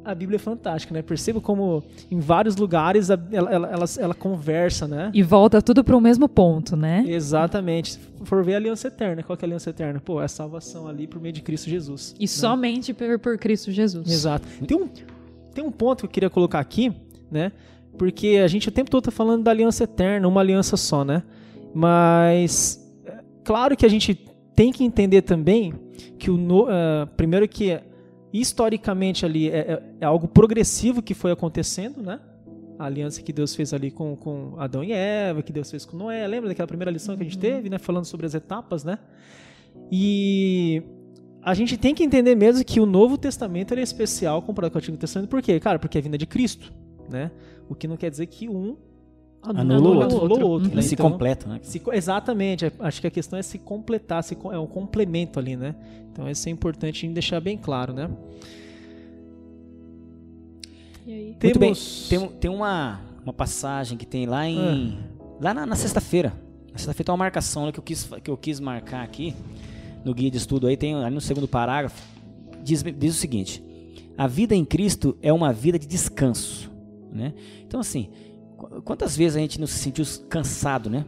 a 0.05 0.15
Bíblia 0.15 0.37
é 0.37 0.39
fantástica, 0.39 0.93
né? 0.95 1.03
Perceba 1.03 1.41
como 1.41 1.83
em 2.11 2.19
vários 2.19 2.57
lugares 2.57 3.11
a- 3.11 3.19
ela, 3.31 3.51
ela, 3.53 3.69
ela, 3.69 3.85
ela 3.99 4.15
conversa, 4.15 4.87
né? 4.89 5.11
E 5.15 5.23
volta 5.23 5.61
tudo 5.63 5.83
pro 5.85 6.01
mesmo 6.01 6.29
ponto, 6.29 6.77
né? 6.77 7.05
Exatamente. 7.07 7.99
For 8.25 8.43
ver 8.45 8.55
a 8.55 8.57
aliança 8.57 8.89
eterna, 8.89 9.23
qual 9.23 9.37
que 9.37 9.45
é 9.45 9.47
a 9.47 9.49
aliança 9.49 9.71
eterna? 9.71 10.01
Pô, 10.01 10.21
é 10.21 10.25
a 10.25 10.29
salvação 10.29 10.87
ali 10.89 11.07
por 11.07 11.21
meio 11.21 11.33
de 11.33 11.43
Cristo 11.43 11.69
Jesus. 11.71 12.15
E 12.19 12.23
né? 12.23 12.27
somente 12.27 12.93
por, 12.95 13.19
por 13.19 13.39
Cristo 13.39 13.71
Jesus. 13.71 14.11
Exato. 14.11 14.47
Tem 14.67 14.77
um, 14.77 14.89
tem 15.55 15.65
um 15.65 15.71
ponto 15.71 16.01
que 16.01 16.07
eu 16.07 16.11
queria 16.11 16.31
colocar 16.31 16.59
aqui, 16.61 16.93
né? 17.31 17.53
Porque 17.99 18.41
a 18.43 18.49
gente 18.49 18.69
o 18.69 18.73
tempo 18.73 18.91
todo 18.91 19.05
tá 19.05 19.11
falando 19.11 19.43
da 19.43 19.51
aliança 19.51 19.85
eterna, 19.85 20.27
uma 20.27 20.41
aliança 20.41 20.77
só, 20.77 21.05
né? 21.05 21.23
Mas 21.75 22.81
é, 23.05 23.15
claro 23.45 23.77
que 23.77 23.85
a 23.85 23.89
gente 23.89 24.15
tem 24.55 24.73
que 24.73 24.85
entender 24.85 25.23
também 25.23 25.75
que 26.19 26.31
o 26.31 26.37
no- 26.37 26.67
ah, 26.69 27.09
primeiro 27.17 27.49
que 27.49 27.79
historicamente 28.41 29.25
ali 29.27 29.49
é, 29.51 29.59
é- 29.59 29.83
é 30.01 30.05
algo 30.05 30.27
progressivo 30.29 31.03
que 31.03 31.15
foi 31.15 31.33
acontecendo, 31.33 32.03
né? 32.03 32.21
A 32.79 32.87
aliança 32.87 33.23
que 33.23 33.33
Deus 33.33 33.55
fez 33.55 33.73
ali 33.75 33.91
com, 33.91 34.17
com 34.17 34.55
Adão 34.59 34.83
e 34.83 34.93
Eva, 34.93 35.43
que 35.43 35.53
Deus 35.53 35.71
fez 35.71 35.85
com 35.85 35.97
Noé. 35.97 36.27
Lembra 36.27 36.49
daquela 36.49 36.67
primeira 36.67 36.91
lição 36.91 37.17
que 37.17 37.23
a 37.23 37.25
gente 37.25 37.39
teve, 37.39 37.69
né? 37.69 37.79
Falando 37.79 38.05
sobre 38.07 38.27
as 38.27 38.35
etapas, 38.35 38.83
né? 38.83 38.99
E 39.91 40.83
a 41.43 41.55
gente 41.55 41.77
tem 41.77 41.95
que 41.95 42.03
entender 42.03 42.35
mesmo 42.35 42.65
que 42.65 42.81
o 42.81 42.87
Novo 42.87 43.19
Testamento 43.19 43.75
é 43.75 43.81
especial 43.83 44.41
comparado 44.43 44.73
com 44.73 44.79
o 44.79 44.81
Antigo 44.81 44.97
Testamento. 44.97 45.29
Por 45.29 45.43
quê? 45.43 45.59
Cara, 45.61 45.79
porque 45.79 45.99
é 45.99 46.01
a 46.01 46.03
vinda 46.03 46.19
de 46.19 46.27
Cristo. 46.27 46.73
né? 47.11 47.31
O 47.69 47.75
que 47.75 47.87
não 47.87 47.97
quer 47.97 48.11
dizer 48.11 48.27
que 48.27 48.49
um 48.49 48.77
Anula 49.43 49.81
o 49.81 49.99
outro. 49.99 50.25
anula 50.25 50.45
o 50.45 50.49
outro, 50.49 50.75
né? 50.75 50.83
se 50.83 50.95
Então, 50.95 51.11
completam, 51.11 51.53
né? 51.53 51.61
se 51.63 51.83
exatamente, 51.93 52.67
é- 52.67 52.73
acho 52.79 53.01
que 53.01 53.07
a 53.09 53.11
questão 53.11 53.39
é 53.39 53.43
se 53.43 53.59
completar, 53.59 54.23
se 54.23 54.37
é 54.53 54.59
um 54.59 54.67
complemento 54.67 55.39
ali, 55.39 55.57
né? 55.57 55.75
Então 56.13 56.31
isso 56.31 56.49
é 56.49 56.53
importante 56.53 57.07
deixar 57.09 57.41
bem 57.41 57.59
claro, 57.59 57.93
né? 57.93 58.09
E 61.07 61.13
aí? 61.13 61.25
Muito 61.43 61.59
bem. 61.59 61.75
Temos- 61.75 62.07
Tem, 62.09 62.29
tem 62.29 62.51
uma, 62.51 63.01
uma 63.25 63.33
passagem 63.33 63.99
que 63.99 64.07
tem 64.07 64.27
lá 64.27 64.47
em. 64.49 64.99
Ah. 65.19 65.35
Lá 65.41 65.55
na, 65.55 65.67
na 65.67 65.75
sexta-feira. 65.75 66.33
Na 66.73 66.79
sexta-feira 66.79 67.07
tem 67.07 67.13
uma 67.13 67.19
marcação 67.19 67.67
né, 67.67 67.73
que, 67.73 67.79
eu 67.79 67.83
quis, 67.85 68.09
que 68.23 68.31
eu 68.31 68.37
quis 68.37 68.61
marcar 68.61 69.03
aqui. 69.03 69.35
No 70.05 70.15
guia 70.15 70.31
de 70.31 70.37
estudo 70.37 70.67
aí, 70.67 70.77
tem 70.77 70.95
ali 70.95 71.15
no 71.15 71.21
segundo 71.21 71.47
parágrafo. 71.49 72.01
Diz, 72.63 72.83
diz 72.83 73.15
o 73.17 73.19
seguinte: 73.19 73.63
A 74.17 74.27
vida 74.27 74.55
em 74.55 74.65
Cristo 74.65 75.17
é 75.23 75.33
uma 75.33 75.53
vida 75.53 75.79
de 75.79 75.87
descanso. 75.87 76.71
Né? 77.13 77.35
Então, 77.67 77.79
assim, 77.81 78.09
quantas 78.85 79.17
vezes 79.17 79.37
a 79.37 79.41
gente 79.41 79.61
não 79.61 79.67
se 79.67 79.79
sentiu 79.79 80.05
cansado, 80.29 80.89
né? 80.91 81.05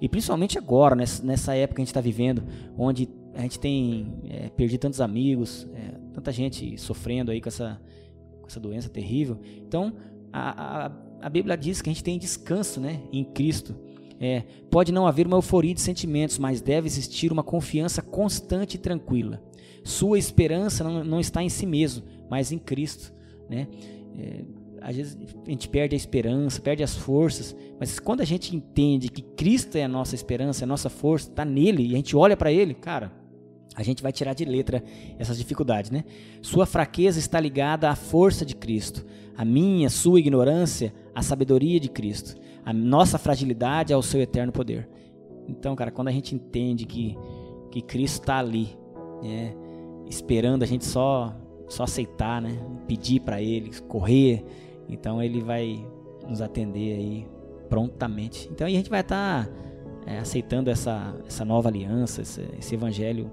E 0.00 0.08
principalmente 0.08 0.58
agora, 0.58 0.94
nessa, 0.94 1.54
época 1.54 1.76
que 1.76 1.82
a 1.82 1.84
gente 1.84 1.90
está 1.90 2.00
vivendo, 2.00 2.42
onde 2.76 3.08
a 3.34 3.42
gente 3.42 3.58
tem 3.58 4.20
é, 4.28 4.48
perdido 4.50 4.80
tantos 4.80 5.00
amigos, 5.00 5.66
é, 5.74 5.94
tanta 6.12 6.30
gente 6.30 6.76
sofrendo 6.78 7.30
aí 7.30 7.40
com 7.40 7.48
essa, 7.48 7.80
com 8.40 8.46
essa 8.46 8.60
doença 8.60 8.88
terrível. 8.88 9.38
Então, 9.66 9.94
a, 10.32 10.86
a, 10.86 10.92
a 11.22 11.28
Bíblia 11.28 11.56
diz 11.56 11.80
que 11.80 11.88
a 11.88 11.92
gente 11.92 12.04
tem 12.04 12.18
descanso 12.18 12.80
né, 12.80 13.00
em 13.12 13.24
Cristo. 13.24 13.74
É, 14.20 14.42
pode 14.70 14.92
não 14.92 15.06
haver 15.06 15.26
uma 15.26 15.36
euforia 15.36 15.74
de 15.74 15.80
sentimentos, 15.80 16.38
mas 16.38 16.60
deve 16.60 16.86
existir 16.86 17.32
uma 17.32 17.42
confiança 17.42 18.02
constante 18.02 18.74
e 18.74 18.78
tranquila. 18.78 19.42
Sua 19.82 20.18
esperança 20.18 20.84
não, 20.84 21.04
não 21.04 21.20
está 21.20 21.42
em 21.42 21.48
si 21.48 21.66
mesmo, 21.66 22.04
mas 22.30 22.52
em 22.52 22.58
Cristo. 22.58 23.12
Né? 23.48 23.68
É, 24.18 24.44
às 24.84 24.94
vezes 24.94 25.18
a 25.46 25.50
gente 25.50 25.66
perde 25.66 25.94
a 25.94 25.96
esperança, 25.96 26.60
perde 26.60 26.82
as 26.82 26.94
forças, 26.94 27.56
mas 27.80 27.98
quando 27.98 28.20
a 28.20 28.24
gente 28.24 28.54
entende 28.54 29.08
que 29.08 29.22
Cristo 29.22 29.76
é 29.76 29.84
a 29.84 29.88
nossa 29.88 30.14
esperança, 30.14 30.62
é 30.62 30.66
a 30.66 30.68
nossa 30.68 30.90
força, 30.90 31.30
está 31.30 31.42
nele 31.42 31.86
e 31.86 31.94
a 31.94 31.96
gente 31.96 32.14
olha 32.14 32.36
para 32.36 32.52
ele, 32.52 32.74
cara, 32.74 33.10
a 33.74 33.82
gente 33.82 34.02
vai 34.02 34.12
tirar 34.12 34.34
de 34.34 34.44
letra 34.44 34.84
essas 35.18 35.38
dificuldades, 35.38 35.90
né? 35.90 36.04
Sua 36.42 36.66
fraqueza 36.66 37.18
está 37.18 37.40
ligada 37.40 37.88
à 37.88 37.96
força 37.96 38.44
de 38.44 38.54
Cristo, 38.54 39.06
a 39.34 39.42
minha, 39.42 39.88
sua 39.88 40.20
ignorância, 40.20 40.92
à 41.14 41.22
sabedoria 41.22 41.80
de 41.80 41.88
Cristo, 41.88 42.38
a 42.62 42.72
nossa 42.72 43.16
fragilidade 43.16 43.90
ao 43.90 44.02
seu 44.02 44.20
eterno 44.20 44.52
poder. 44.52 44.86
Então, 45.48 45.74
cara, 45.74 45.90
quando 45.90 46.08
a 46.08 46.12
gente 46.12 46.34
entende 46.34 46.84
que, 46.84 47.16
que 47.70 47.80
Cristo 47.80 48.20
está 48.20 48.38
ali, 48.38 48.76
né, 49.22 49.54
esperando 50.10 50.62
a 50.62 50.66
gente 50.66 50.84
só 50.84 51.34
só 51.68 51.84
aceitar, 51.84 52.40
né, 52.42 52.58
pedir 52.86 53.20
para 53.20 53.40
Ele, 53.40 53.70
correr, 53.88 54.44
então 54.88 55.22
Ele 55.22 55.40
vai 55.40 55.86
nos 56.28 56.40
atender 56.40 56.96
aí 56.96 57.28
prontamente. 57.68 58.48
Então 58.50 58.66
a 58.66 58.70
gente 58.70 58.90
vai 58.90 59.00
estar 59.00 59.48
aceitando 60.20 60.70
essa, 60.70 61.14
essa 61.26 61.44
nova 61.44 61.68
aliança, 61.68 62.22
esse, 62.22 62.46
esse 62.58 62.74
evangelho 62.74 63.30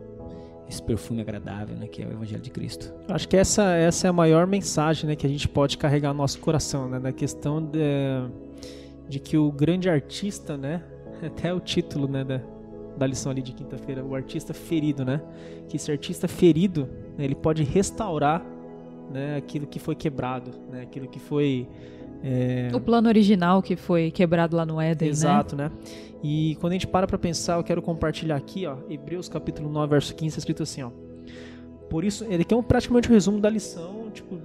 esse 0.72 0.82
perfume 0.82 1.22
agradável, 1.22 1.76
né, 1.76 1.86
que 1.86 2.02
é 2.02 2.08
o 2.08 2.12
Evangelho 2.12 2.42
de 2.42 2.50
Cristo. 2.50 2.94
Acho 3.10 3.28
que 3.28 3.36
essa, 3.36 3.76
essa 3.76 4.08
é 4.08 4.10
a 4.10 4.14
maior 4.14 4.48
mensagem 4.48 5.06
né, 5.06 5.16
que 5.18 5.28
a 5.28 5.30
gente 5.30 5.48
pode 5.48 5.78
carregar 5.78 6.14
no 6.14 6.20
nosso 6.20 6.40
coração, 6.40 6.88
né, 6.88 6.98
na 6.98 7.12
questão 7.12 7.62
de, 7.62 7.80
de 9.10 9.20
que 9.20 9.38
o 9.38 9.52
grande 9.52 9.90
artista, 9.90 10.56
né, 10.56 10.82
até 11.22 11.54
o 11.54 11.60
título 11.60 12.08
né, 12.08 12.24
da, 12.24 12.42
da 12.98 13.06
lição 13.06 13.32
ali 13.32 13.42
de 13.42 13.52
quinta-feira, 13.52 14.04
o 14.04 14.16
artista 14.16 14.54
ferido, 14.54 15.04
né, 15.04 15.22
que 15.68 15.76
esse 15.76 15.92
artista 15.92 16.26
ferido, 16.26 16.88
né, 17.18 17.26
ele 17.26 17.36
pode 17.36 17.64
restaurar 17.64 18.42
né, 19.12 19.36
aquilo 19.36 19.68
que 19.68 19.80
foi 19.80 19.96
quebrado, 19.96 20.52
né, 20.72 20.82
aquilo 20.82 21.08
que 21.08 21.20
foi 21.20 21.68
é, 22.24 22.70
O 22.74 22.80
plano 22.80 23.08
original 23.08 23.62
que 23.62 23.76
foi 23.76 24.12
quebrado 24.12 24.56
lá 24.56 24.66
no 24.66 24.80
Éden, 24.80 25.08
né? 25.08 25.12
Exato, 25.12 25.56
né? 25.56 25.72
E 26.24 26.56
quando 26.60 26.72
a 26.72 26.76
gente 26.76 26.88
para 26.88 27.08
para 27.08 27.18
pensar, 27.18 27.58
eu 27.58 27.64
quero 27.64 27.82
compartilhar 27.82 28.36
aqui, 28.36 28.66
ó, 28.68 28.78
Hebreus 28.90 29.28
capítulo 29.28 29.70
9, 29.70 29.90
verso 29.90 30.16
15, 30.16 30.28
está 30.28 30.40
escrito 30.40 30.64
assim, 30.64 30.84
ó. 30.84 30.92
Por 31.90 32.04
isso, 32.04 32.24
ele 32.30 32.46
é 32.48 32.56
um, 32.56 32.62
praticamente 32.62 33.10
um 33.10 33.14
resumo 33.14 33.40
da 33.40 33.50
lição, 33.50 34.10
tipo, 34.14 34.38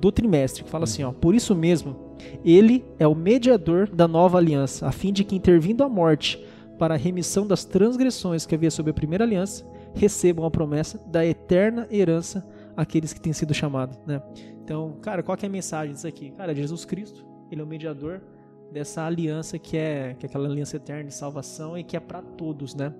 do 0.00 0.12
trimestre, 0.12 0.62
que 0.62 0.70
fala 0.70 0.84
assim, 0.84 1.02
ó. 1.02 1.10
Por 1.12 1.34
isso 1.34 1.54
mesmo, 1.56 1.96
ele 2.44 2.84
é 3.00 3.06
o 3.06 3.16
mediador 3.16 3.88
da 3.88 4.06
nova 4.06 4.38
aliança, 4.38 4.86
a 4.86 4.92
fim 4.92 5.12
de 5.12 5.24
que 5.24 5.34
intervindo 5.34 5.82
a 5.82 5.88
morte 5.88 6.42
para 6.78 6.94
a 6.94 6.96
remissão 6.96 7.44
das 7.44 7.64
transgressões 7.64 8.46
que 8.46 8.54
havia 8.54 8.70
sob 8.70 8.90
a 8.90 8.94
primeira 8.94 9.24
aliança, 9.24 9.66
recebam 9.92 10.46
a 10.46 10.50
promessa 10.50 11.00
da 11.08 11.26
eterna 11.26 11.88
herança 11.90 12.46
aqueles 12.78 13.12
que 13.12 13.20
têm 13.20 13.32
sido 13.32 13.52
chamados, 13.52 13.98
né? 14.06 14.22
Então, 14.62 14.96
cara, 15.02 15.20
qual 15.20 15.36
que 15.36 15.44
é 15.44 15.48
a 15.48 15.50
mensagem 15.50 15.92
disso 15.92 16.06
aqui? 16.06 16.30
Cara, 16.30 16.54
Jesus 16.54 16.84
Cristo, 16.84 17.26
ele 17.50 17.60
é 17.60 17.64
o 17.64 17.66
mediador 17.66 18.22
dessa 18.72 19.02
aliança 19.04 19.58
que 19.58 19.76
é, 19.76 20.14
que 20.14 20.24
é 20.24 20.28
aquela 20.28 20.48
aliança 20.48 20.76
eterna 20.76 21.04
de 21.04 21.14
salvação 21.14 21.76
e 21.76 21.82
que 21.82 21.96
é 21.96 22.00
para 22.00 22.22
todos, 22.22 22.76
né? 22.76 22.94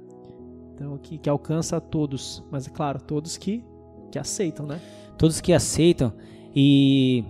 Então, 0.75 0.99
que, 0.99 1.17
que 1.17 1.31
alcança 1.31 1.77
a 1.77 1.81
todos, 1.81 2.43
mas 2.51 2.67
é 2.67 2.71
claro, 2.71 3.01
todos 3.01 3.37
que, 3.37 3.64
que 4.11 4.19
aceitam, 4.19 4.67
né? 4.67 4.81
Todos 5.17 5.41
que 5.41 5.53
aceitam 5.53 6.12
e 6.53 7.25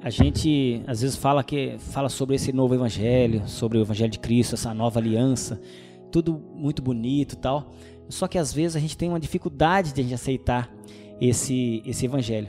a 0.00 0.10
gente 0.10 0.82
às 0.86 1.00
vezes 1.00 1.16
fala 1.16 1.42
que 1.42 1.76
fala 1.78 2.08
sobre 2.08 2.36
esse 2.36 2.52
novo 2.52 2.72
evangelho, 2.72 3.48
sobre 3.48 3.78
o 3.78 3.80
evangelho 3.80 4.12
de 4.12 4.20
Cristo, 4.20 4.54
essa 4.54 4.72
nova 4.72 5.00
aliança, 5.00 5.60
tudo 6.12 6.40
muito 6.54 6.80
bonito, 6.82 7.36
tal. 7.36 7.72
Só 8.08 8.28
que 8.28 8.38
às 8.38 8.52
vezes 8.52 8.76
a 8.76 8.80
gente 8.80 8.96
tem 8.96 9.08
uma 9.08 9.18
dificuldade 9.18 9.92
de 9.92 10.00
a 10.00 10.04
gente 10.04 10.14
aceitar 10.14 10.72
esse 11.20 11.82
esse 11.84 12.06
evangelho. 12.06 12.48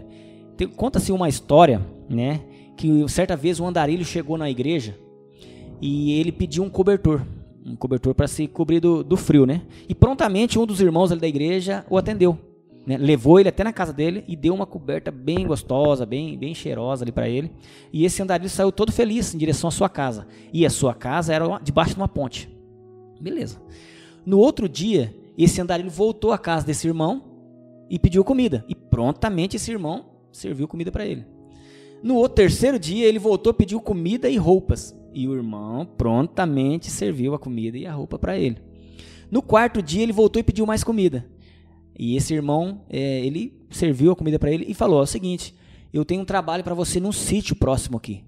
Conta-se 0.76 1.12
uma 1.12 1.28
história, 1.28 1.82
né, 2.08 2.42
que 2.78 3.08
certa 3.10 3.36
vez 3.36 3.60
um 3.60 3.68
andarilho 3.68 4.06
chegou 4.06 4.38
na 4.38 4.50
igreja 4.50 4.96
e 5.82 6.20
ele 6.20 6.32
pediu 6.32 6.64
um 6.64 6.70
cobertor, 6.70 7.22
um 7.66 7.76
cobertor 7.76 8.14
para 8.14 8.28
se 8.28 8.48
cobrir 8.48 8.80
do, 8.80 9.04
do 9.04 9.18
frio, 9.18 9.46
né? 9.46 9.64
E 9.90 9.96
prontamente 9.96 10.60
um 10.60 10.66
dos 10.66 10.80
irmãos 10.80 11.10
da 11.10 11.28
igreja 11.28 11.84
o 11.90 11.98
atendeu, 11.98 12.38
né? 12.86 12.98
Levou 12.98 13.40
ele 13.40 13.50
até 13.50 13.64
na 13.64 13.74
casa 13.74 13.92
dele 13.92 14.24
e 14.28 14.36
deu 14.36 14.54
uma 14.54 14.66
coberta 14.66 15.12
bem 15.12 15.46
gostosa, 15.46 16.06
bem, 16.06 16.38
bem 16.38 16.54
cheirosa 16.54 17.04
ali 17.04 17.12
para 17.12 17.28
ele. 17.28 17.52
E 17.92 18.06
esse 18.06 18.22
andarilho 18.22 18.50
saiu 18.50 18.72
todo 18.72 18.92
feliz 18.92 19.34
em 19.34 19.38
direção 19.38 19.68
à 19.68 19.72
sua 19.72 19.90
casa. 19.90 20.28
E 20.54 20.66
a 20.66 20.70
sua 20.70 20.94
casa 20.94 21.34
era 21.34 21.60
debaixo 21.60 21.96
de 21.96 22.00
uma 22.00 22.08
ponte. 22.08 22.50
Beleza. 23.20 23.62
No 24.26 24.40
outro 24.40 24.70
dia, 24.70 25.16
esse 25.38 25.60
andarilho 25.62 25.90
voltou 25.90 26.32
à 26.32 26.38
casa 26.38 26.66
desse 26.66 26.88
irmão 26.88 27.31
e 27.92 28.00
pediu 28.00 28.24
comida. 28.24 28.64
E 28.70 28.74
prontamente 28.74 29.58
esse 29.58 29.70
irmão 29.70 30.06
serviu 30.32 30.66
comida 30.66 30.90
para 30.94 31.06
ele. 31.06 31.26
No 32.02 32.16
outro 32.16 32.36
terceiro 32.36 32.80
dia, 32.80 33.06
ele 33.06 33.20
voltou, 33.20 33.54
pediu 33.54 33.82
comida 33.82 34.30
e 34.30 34.38
roupas. 34.38 34.96
E 35.14 35.28
o 35.28 35.36
irmão 35.36 35.86
prontamente 35.86 36.90
serviu 36.90 37.34
a 37.34 37.40
comida 37.40 37.78
e 37.78 37.86
a 37.86 37.92
roupa 37.92 38.18
para 38.18 38.38
ele. 38.38 38.60
No 39.30 39.42
quarto 39.42 39.82
dia, 39.82 40.02
ele 40.02 40.14
voltou 40.14 40.40
e 40.40 40.44
pediu 40.44 40.66
mais 40.66 40.86
comida. 40.86 41.30
E 42.00 42.16
esse 42.16 42.34
irmão, 42.34 42.86
é, 42.90 43.26
ele 43.26 43.62
serviu 43.70 44.14
a 44.14 44.16
comida 44.16 44.40
para 44.40 44.50
ele 44.50 44.66
e 44.70 44.74
falou: 44.74 45.02
"É 45.02 45.04
o 45.04 45.06
seguinte, 45.06 45.54
eu 45.92 46.06
tenho 46.06 46.22
um 46.22 46.26
trabalho 46.26 46.64
para 46.64 46.74
você 46.74 46.98
num 46.98 47.12
sítio 47.12 47.58
próximo 47.58 47.98
aqui. 47.98 48.24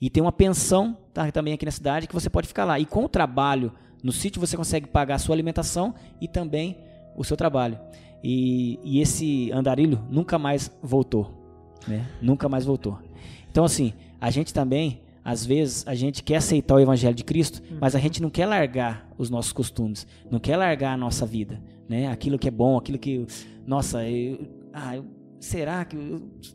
E 0.00 0.10
tem 0.10 0.20
uma 0.20 0.32
pensão 0.32 0.98
tá, 1.14 1.30
também 1.30 1.54
aqui 1.54 1.64
na 1.64 1.70
cidade 1.70 2.08
que 2.08 2.14
você 2.14 2.28
pode 2.28 2.48
ficar 2.48 2.64
lá. 2.64 2.78
E 2.80 2.84
com 2.84 3.04
o 3.04 3.08
trabalho 3.08 3.72
no 4.02 4.10
sítio 4.10 4.40
você 4.40 4.56
consegue 4.56 4.88
pagar 4.88 5.14
a 5.14 5.18
sua 5.18 5.34
alimentação 5.34 5.94
e 6.20 6.26
também 6.26 6.76
o 7.16 7.24
seu 7.24 7.36
trabalho. 7.36 7.78
E, 8.22 8.78
e 8.82 9.00
esse 9.00 9.50
andarilho 9.52 10.00
nunca 10.10 10.38
mais 10.38 10.70
voltou. 10.82 11.32
Né? 11.86 12.06
Nunca 12.20 12.48
mais 12.48 12.64
voltou. 12.64 12.98
Então, 13.50 13.64
assim, 13.64 13.92
a 14.20 14.30
gente 14.30 14.52
também, 14.52 15.00
às 15.24 15.44
vezes, 15.46 15.86
a 15.86 15.94
gente 15.94 16.22
quer 16.22 16.36
aceitar 16.36 16.74
o 16.74 16.80
evangelho 16.80 17.14
de 17.14 17.24
Cristo, 17.24 17.62
mas 17.80 17.94
a 17.94 17.98
gente 17.98 18.20
não 18.20 18.30
quer 18.30 18.46
largar 18.46 19.08
os 19.16 19.30
nossos 19.30 19.52
costumes, 19.52 20.06
não 20.30 20.38
quer 20.40 20.56
largar 20.56 20.92
a 20.94 20.96
nossa 20.96 21.24
vida, 21.24 21.62
né? 21.88 22.08
Aquilo 22.08 22.38
que 22.38 22.48
é 22.48 22.50
bom, 22.50 22.76
aquilo 22.76 22.98
que, 22.98 23.24
nossa, 23.66 24.06
eu, 24.08 24.46
ah, 24.72 24.96
eu- 24.96 25.04
será 25.38 25.84
que 25.84 25.96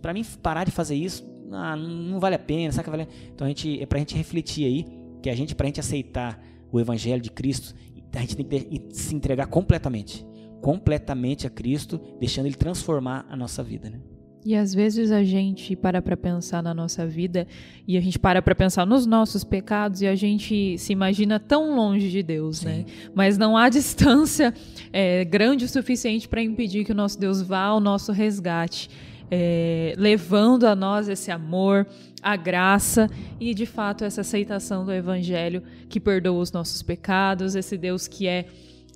para 0.02 0.13
mim 0.13 0.24
parar 0.43 0.63
de 0.65 0.71
fazer 0.71 0.95
isso, 0.95 1.26
ah, 1.52 1.76
não 1.76 2.19
vale 2.19 2.36
a 2.36 2.39
pena, 2.39 2.71
sabe 2.71 2.84
que 2.86 2.89
vale? 2.91 3.08
Então 3.34 3.45
a 3.45 3.50
gente 3.50 3.82
é 3.82 3.86
pra 3.86 4.00
gente 4.00 4.15
refletir 4.15 4.65
aí 4.65 4.86
que 5.21 5.30
a 5.30 5.36
gente 5.36 5.56
pra 5.56 5.65
gente 5.67 5.80
aceitar 5.80 6.41
o 6.71 6.80
evangelho 6.80 7.21
de 7.21 7.30
Cristo, 7.32 7.74
a 8.13 8.19
gente 8.19 8.36
tem 8.36 8.45
que 8.45 8.88
se 8.91 9.15
entregar 9.15 9.47
completamente, 9.47 10.26
completamente 10.62 11.47
a 11.47 11.50
Cristo, 11.50 12.00
deixando 12.19 12.45
ele 12.45 12.56
transformar 12.56 13.26
a 13.30 13.36
nossa 13.36 13.63
vida, 13.63 13.89
né? 13.89 14.00
E 14.43 14.56
às 14.56 14.74
vezes 14.74 15.12
a 15.12 15.24
gente 15.24 15.76
para 15.76 16.02
para 16.02 16.17
pensar 16.17 16.63
na 16.63 16.74
nossa 16.74 17.06
vida 17.06 17.47
e 17.88 17.95
a 17.95 18.02
gente 18.02 18.17
para 18.17 18.41
para 18.41 18.56
pensar 18.56 18.88
nos 18.88 19.06
nossos 19.06 19.43
pecados 19.43 20.02
e 20.02 20.08
a 20.08 20.15
gente 20.15 20.80
se 20.80 20.91
imagina 20.91 21.39
tão 21.39 21.76
longe 21.76 22.10
de 22.10 22.24
Deus, 22.24 22.63
né? 22.63 22.86
Mas 23.13 23.38
não 23.38 23.56
há 23.56 23.69
distância 23.69 24.52
é, 24.91 25.24
grande 25.26 25.65
o 25.65 25.69
suficiente 25.69 26.28
para 26.28 26.41
impedir 26.41 26.84
que 26.84 26.91
o 26.91 26.95
nosso 26.95 27.19
Deus 27.19 27.39
vá 27.41 27.62
ao 27.65 27.80
nosso 27.80 28.12
resgate, 28.12 28.89
é, 29.30 29.93
levando 29.95 30.65
a 30.65 30.76
nós 30.76 31.08
esse 31.08 31.30
amor, 31.30 31.86
a 32.21 32.36
graça 32.36 33.08
e 33.39 33.54
de 33.54 33.67
fato 33.67 34.04
essa 34.04 34.21
aceitação 34.21 34.84
do 34.84 34.91
Evangelho 34.91 35.62
que 35.88 36.00
perdoa 36.00 36.39
os 36.39 36.52
nossos 36.52 36.82
pecados, 36.82 37.54
esse 37.54 37.78
Deus 37.78 38.08
que 38.08 38.28
é 38.28 38.47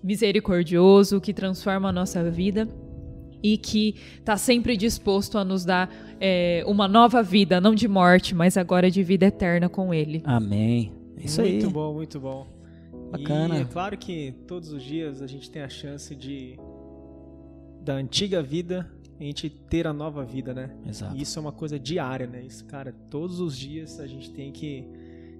misericordioso, 0.05 1.19
que 1.19 1.33
transforma 1.33 1.89
a 1.89 1.91
nossa 1.91 2.29
vida. 2.29 2.67
e 3.43 3.57
que 3.57 3.95
está 4.17 4.37
sempre 4.37 4.75
disposto 4.75 5.37
a 5.37 5.45
nos 5.45 5.63
dar 5.63 5.87
é, 6.19 6.63
uma 6.65 6.87
nova 6.87 7.21
vida, 7.21 7.61
não 7.61 7.75
de 7.75 7.87
morte, 7.87 8.33
mas 8.33 8.57
agora 8.57 8.89
de 8.89 9.03
vida 9.03 9.27
eterna 9.27 9.69
com 9.69 9.93
Ele. 9.93 10.23
Amém. 10.25 10.91
É 11.15 11.25
Isso 11.25 11.41
muito 11.41 11.67
aí. 11.67 11.71
bom, 11.71 11.93
muito 11.93 12.19
bom. 12.19 12.47
Bacana. 13.11 13.59
E 13.59 13.61
é 13.61 13.65
claro 13.65 13.95
que 13.99 14.33
todos 14.47 14.71
os 14.71 14.81
dias 14.81 15.21
a 15.21 15.27
gente 15.27 15.51
tem 15.51 15.61
a 15.61 15.69
chance 15.69 16.15
de 16.15 16.57
da 17.83 17.93
antiga 17.93 18.41
vida 18.41 18.89
a 19.19 19.23
gente 19.23 19.47
ter 19.49 19.85
a 19.85 19.93
nova 19.93 20.25
vida, 20.25 20.53
né? 20.53 20.71
Exato. 20.87 21.15
E 21.15 21.21
isso 21.21 21.37
é 21.37 21.41
uma 21.41 21.51
coisa 21.51 21.77
diária, 21.79 22.25
né? 22.27 22.41
Isso, 22.43 22.65
cara, 22.65 22.93
todos 23.09 23.39
os 23.39 23.55
dias 23.57 23.99
a 23.99 24.07
gente 24.07 24.31
tem 24.31 24.51
que 24.51 24.85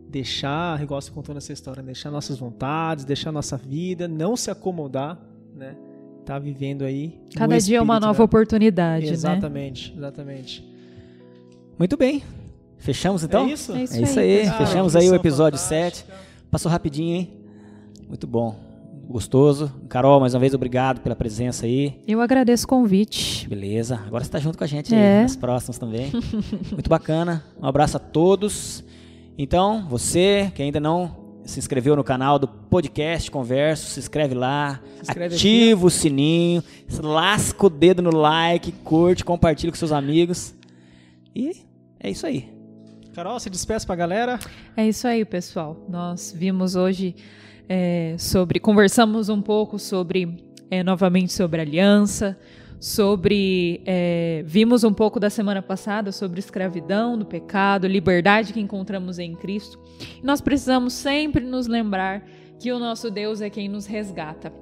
deixar, 0.10 0.82
igual 0.82 1.02
você 1.02 1.12
contou 1.12 1.36
nessa 1.36 1.52
história, 1.52 1.82
né? 1.82 1.88
deixar 1.88 2.12
nossas 2.12 2.38
vontades, 2.38 3.06
deixar 3.06 3.32
nossa 3.32 3.58
vida, 3.58 4.08
não 4.08 4.36
se 4.36 4.50
acomodar, 4.50 5.20
né? 5.56 5.76
Tá 6.26 6.40
vivendo 6.40 6.84
aí. 6.84 7.20
Cada 7.36 7.58
dia 7.60 7.78
é 7.78 7.82
uma 7.82 8.00
nova 8.00 8.18
né? 8.20 8.26
oportunidade, 8.26 9.06
né? 9.06 9.12
Exatamente, 9.12 9.94
exatamente. 9.96 10.66
Muito 11.78 11.96
bem. 11.96 12.24
Fechamos 12.78 13.24
então? 13.24 13.46
é 13.48 13.52
isso? 13.52 13.72
É 13.74 13.84
isso 13.84 13.96
É 13.96 14.02
isso 14.02 14.20
aí. 14.20 14.46
Cara, 14.46 14.66
Fechamos 14.66 14.94
que 14.94 15.00
aí 15.00 15.10
o 15.10 15.16
episódio 15.16 15.60
fantástica. 15.60 16.14
7. 16.14 16.26
Passou 16.50 16.72
rapidinho, 16.72 17.16
hein? 17.16 17.34
Muito 18.08 18.26
bom. 18.26 18.56
Gostoso. 19.08 19.72
Carol, 19.88 20.20
mais 20.20 20.34
uma 20.34 20.40
vez, 20.40 20.54
obrigado 20.54 21.00
pela 21.02 21.16
presença 21.16 21.66
aí. 21.66 22.02
Eu 22.08 22.22
agradeço 22.22 22.66
o 22.66 22.68
convite. 22.68 23.48
Beleza. 23.48 24.02
Agora 24.08 24.24
você 24.24 24.32
tá 24.32 24.40
junto 24.40 24.58
com 24.58 24.64
a 24.64 24.68
gente 24.68 24.94
É. 24.96 25.18
aí, 25.18 25.24
nas 25.24 25.36
próximas 25.36 25.78
também. 25.78 26.12
Muito 26.72 26.90
bacana. 26.90 27.44
Um 27.62 27.68
abraço 27.68 27.98
a 27.98 28.00
todos. 28.00 28.84
Então, 29.38 29.86
você 29.90 30.52
que 30.56 30.62
ainda 30.62 30.80
não 30.80 31.24
se 31.46 31.60
inscreveu 31.60 31.96
no 31.96 32.04
canal 32.04 32.40
do 32.40 32.48
podcast 32.48 33.30
Converso, 33.30 33.92
se 33.92 34.00
inscreve 34.00 34.34
lá, 34.34 34.82
Se 34.96 35.02
inscreve 35.04 35.36
ativa 35.36 35.86
o 35.86 35.90
sininho, 35.90 36.64
lasca 37.02 37.66
o 37.66 37.70
dedo 37.70 38.02
no 38.02 38.16
like, 38.16 38.72
curte, 38.72 39.24
compartilha 39.24 39.72
com 39.72 39.78
seus 39.78 39.92
amigos. 39.92 40.56
E 41.36 41.64
é 42.00 42.10
isso 42.10 42.26
aí. 42.26 42.50
Carol, 43.14 43.40
se 43.40 43.50
despeça 43.50 43.86
pra 43.86 43.96
galera. 43.96 44.40
É 44.76 44.88
isso 44.88 45.08
aí, 45.08 45.24
pessoal. 45.24 45.86
Nós 45.88 46.34
vimos 46.36 46.76
hoje 46.76 47.16
é, 47.70 48.16
sobre. 48.18 48.60
Conversamos 48.60 49.30
um 49.30 49.42
pouco 49.42 49.78
sobre. 49.78 50.44
é, 50.70 50.84
novamente 50.84 51.32
sobre 51.32 51.62
aliança, 51.62 52.38
sobre. 52.86 53.82
é, 53.84 54.44
vimos 54.46 54.84
um 54.84 54.94
pouco 54.94 55.20
da 55.20 55.28
semana 55.28 55.60
passada 55.60 56.12
sobre 56.12 56.40
escravidão, 56.40 57.18
do 57.18 57.26
pecado, 57.26 57.88
liberdade 57.88 58.54
que 58.54 58.60
encontramos 58.60 59.18
em 59.18 59.34
Cristo. 59.34 59.80
Nós 60.22 60.40
precisamos 60.40 60.94
sempre 60.94 61.44
nos 61.44 61.66
lembrar 61.66 62.24
que 62.60 62.72
o 62.72 62.78
nosso 62.78 63.10
Deus 63.10 63.42
é 63.42 63.50
quem 63.50 63.68
nos 63.68 63.88
resgata. 63.88 64.54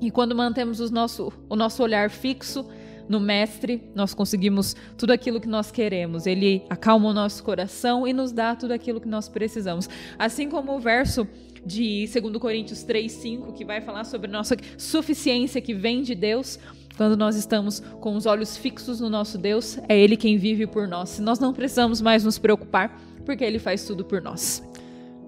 E 0.00 0.12
quando 0.12 0.32
mantemos 0.32 0.78
os 0.78 0.92
nosso, 0.92 1.32
o 1.48 1.56
nosso 1.56 1.82
olhar 1.82 2.08
fixo 2.08 2.64
no 3.08 3.18
Mestre, 3.18 3.90
nós 3.96 4.14
conseguimos 4.14 4.76
tudo 4.96 5.12
aquilo 5.12 5.40
que 5.40 5.48
nós 5.48 5.72
queremos. 5.72 6.24
Ele 6.24 6.62
acalma 6.70 7.08
o 7.08 7.12
nosso 7.12 7.42
coração 7.42 8.06
e 8.06 8.12
nos 8.12 8.30
dá 8.30 8.54
tudo 8.54 8.72
aquilo 8.72 9.00
que 9.00 9.08
nós 9.08 9.28
precisamos. 9.28 9.88
Assim 10.16 10.48
como 10.48 10.76
o 10.76 10.78
verso 10.78 11.26
de 11.64 12.08
2 12.08 12.36
Coríntios 12.38 12.84
3,5, 12.84 13.52
que 13.52 13.64
vai 13.64 13.80
falar 13.80 14.04
sobre 14.04 14.30
nossa 14.30 14.56
suficiência 14.76 15.60
que 15.60 15.74
vem 15.74 16.02
de 16.02 16.14
Deus. 16.14 16.58
Quando 16.96 17.16
nós 17.16 17.36
estamos 17.36 17.80
com 18.00 18.16
os 18.16 18.26
olhos 18.26 18.56
fixos 18.56 19.00
no 19.00 19.08
nosso 19.08 19.38
Deus, 19.38 19.78
é 19.88 19.98
Ele 19.98 20.16
quem 20.16 20.36
vive 20.36 20.66
por 20.66 20.86
nós. 20.86 21.18
Nós 21.18 21.38
não 21.38 21.52
precisamos 21.52 22.00
mais 22.00 22.24
nos 22.24 22.38
preocupar, 22.38 23.00
porque 23.24 23.44
Ele 23.44 23.58
faz 23.58 23.84
tudo 23.84 24.04
por 24.04 24.20
nós. 24.20 24.62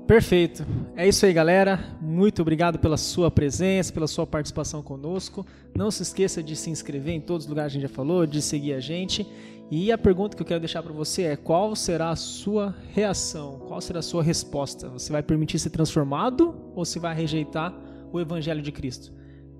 Perfeito. 0.06 0.66
É 0.94 1.08
isso 1.08 1.24
aí, 1.24 1.32
galera. 1.32 1.96
Muito 1.98 2.42
obrigado 2.42 2.78
pela 2.78 2.98
sua 2.98 3.30
presença, 3.30 3.90
pela 3.90 4.06
sua 4.06 4.26
participação 4.26 4.82
conosco. 4.82 5.46
Não 5.74 5.90
se 5.90 6.02
esqueça 6.02 6.42
de 6.42 6.54
se 6.54 6.68
inscrever 6.68 7.14
em 7.14 7.20
todos 7.20 7.44
os 7.44 7.48
lugares 7.48 7.72
que 7.72 7.78
a 7.78 7.80
gente 7.80 7.90
já 7.90 7.94
falou, 7.94 8.26
de 8.26 8.42
seguir 8.42 8.74
a 8.74 8.80
gente. 8.80 9.26
E 9.70 9.90
a 9.90 9.96
pergunta 9.96 10.36
que 10.36 10.42
eu 10.42 10.46
quero 10.46 10.60
deixar 10.60 10.82
para 10.82 10.92
você 10.92 11.22
é: 11.22 11.36
qual 11.36 11.74
será 11.74 12.10
a 12.10 12.16
sua 12.16 12.74
reação? 12.92 13.60
Qual 13.66 13.80
será 13.80 14.00
a 14.00 14.02
sua 14.02 14.22
resposta? 14.22 14.90
Você 14.90 15.10
vai 15.10 15.22
permitir 15.22 15.58
ser 15.58 15.70
transformado 15.70 16.54
ou 16.74 16.84
se 16.84 16.98
vai 16.98 17.14
rejeitar 17.14 17.74
o 18.12 18.20
evangelho 18.20 18.60
de 18.60 18.70
Cristo? 18.70 19.10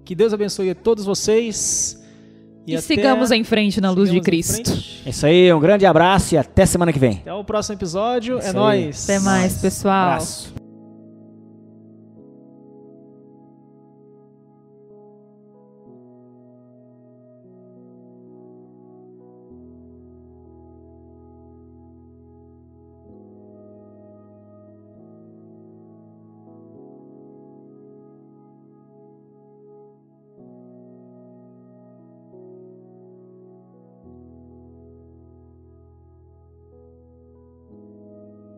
Que 0.04 0.14
Deus 0.14 0.32
abençoe 0.32 0.70
a 0.70 0.74
todos 0.74 1.04
vocês. 1.04 2.00
E, 2.66 2.74
até- 2.74 2.82
sigamos 2.82 3.30
em 3.30 3.44
frente 3.44 3.80
na 3.80 3.90
luz 3.90 4.10
de 4.10 4.20
Cristo. 4.20 4.70
É 5.04 5.10
isso 5.10 5.26
aí, 5.26 5.52
um 5.52 5.60
grande 5.60 5.84
abraço 5.84 6.34
e 6.34 6.38
até 6.38 6.64
semana 6.64 6.92
que 6.92 6.98
vem. 6.98 7.18
Até 7.22 7.32
o 7.32 7.44
próximo 7.44 7.76
episódio. 7.76 8.38
Isso 8.38 8.46
é 8.46 8.50
aí. 8.50 8.54
nóis. 8.54 9.04
Até 9.04 9.18
mais, 9.20 9.54
pessoal. 9.60 10.12
Abraço. 10.12 10.63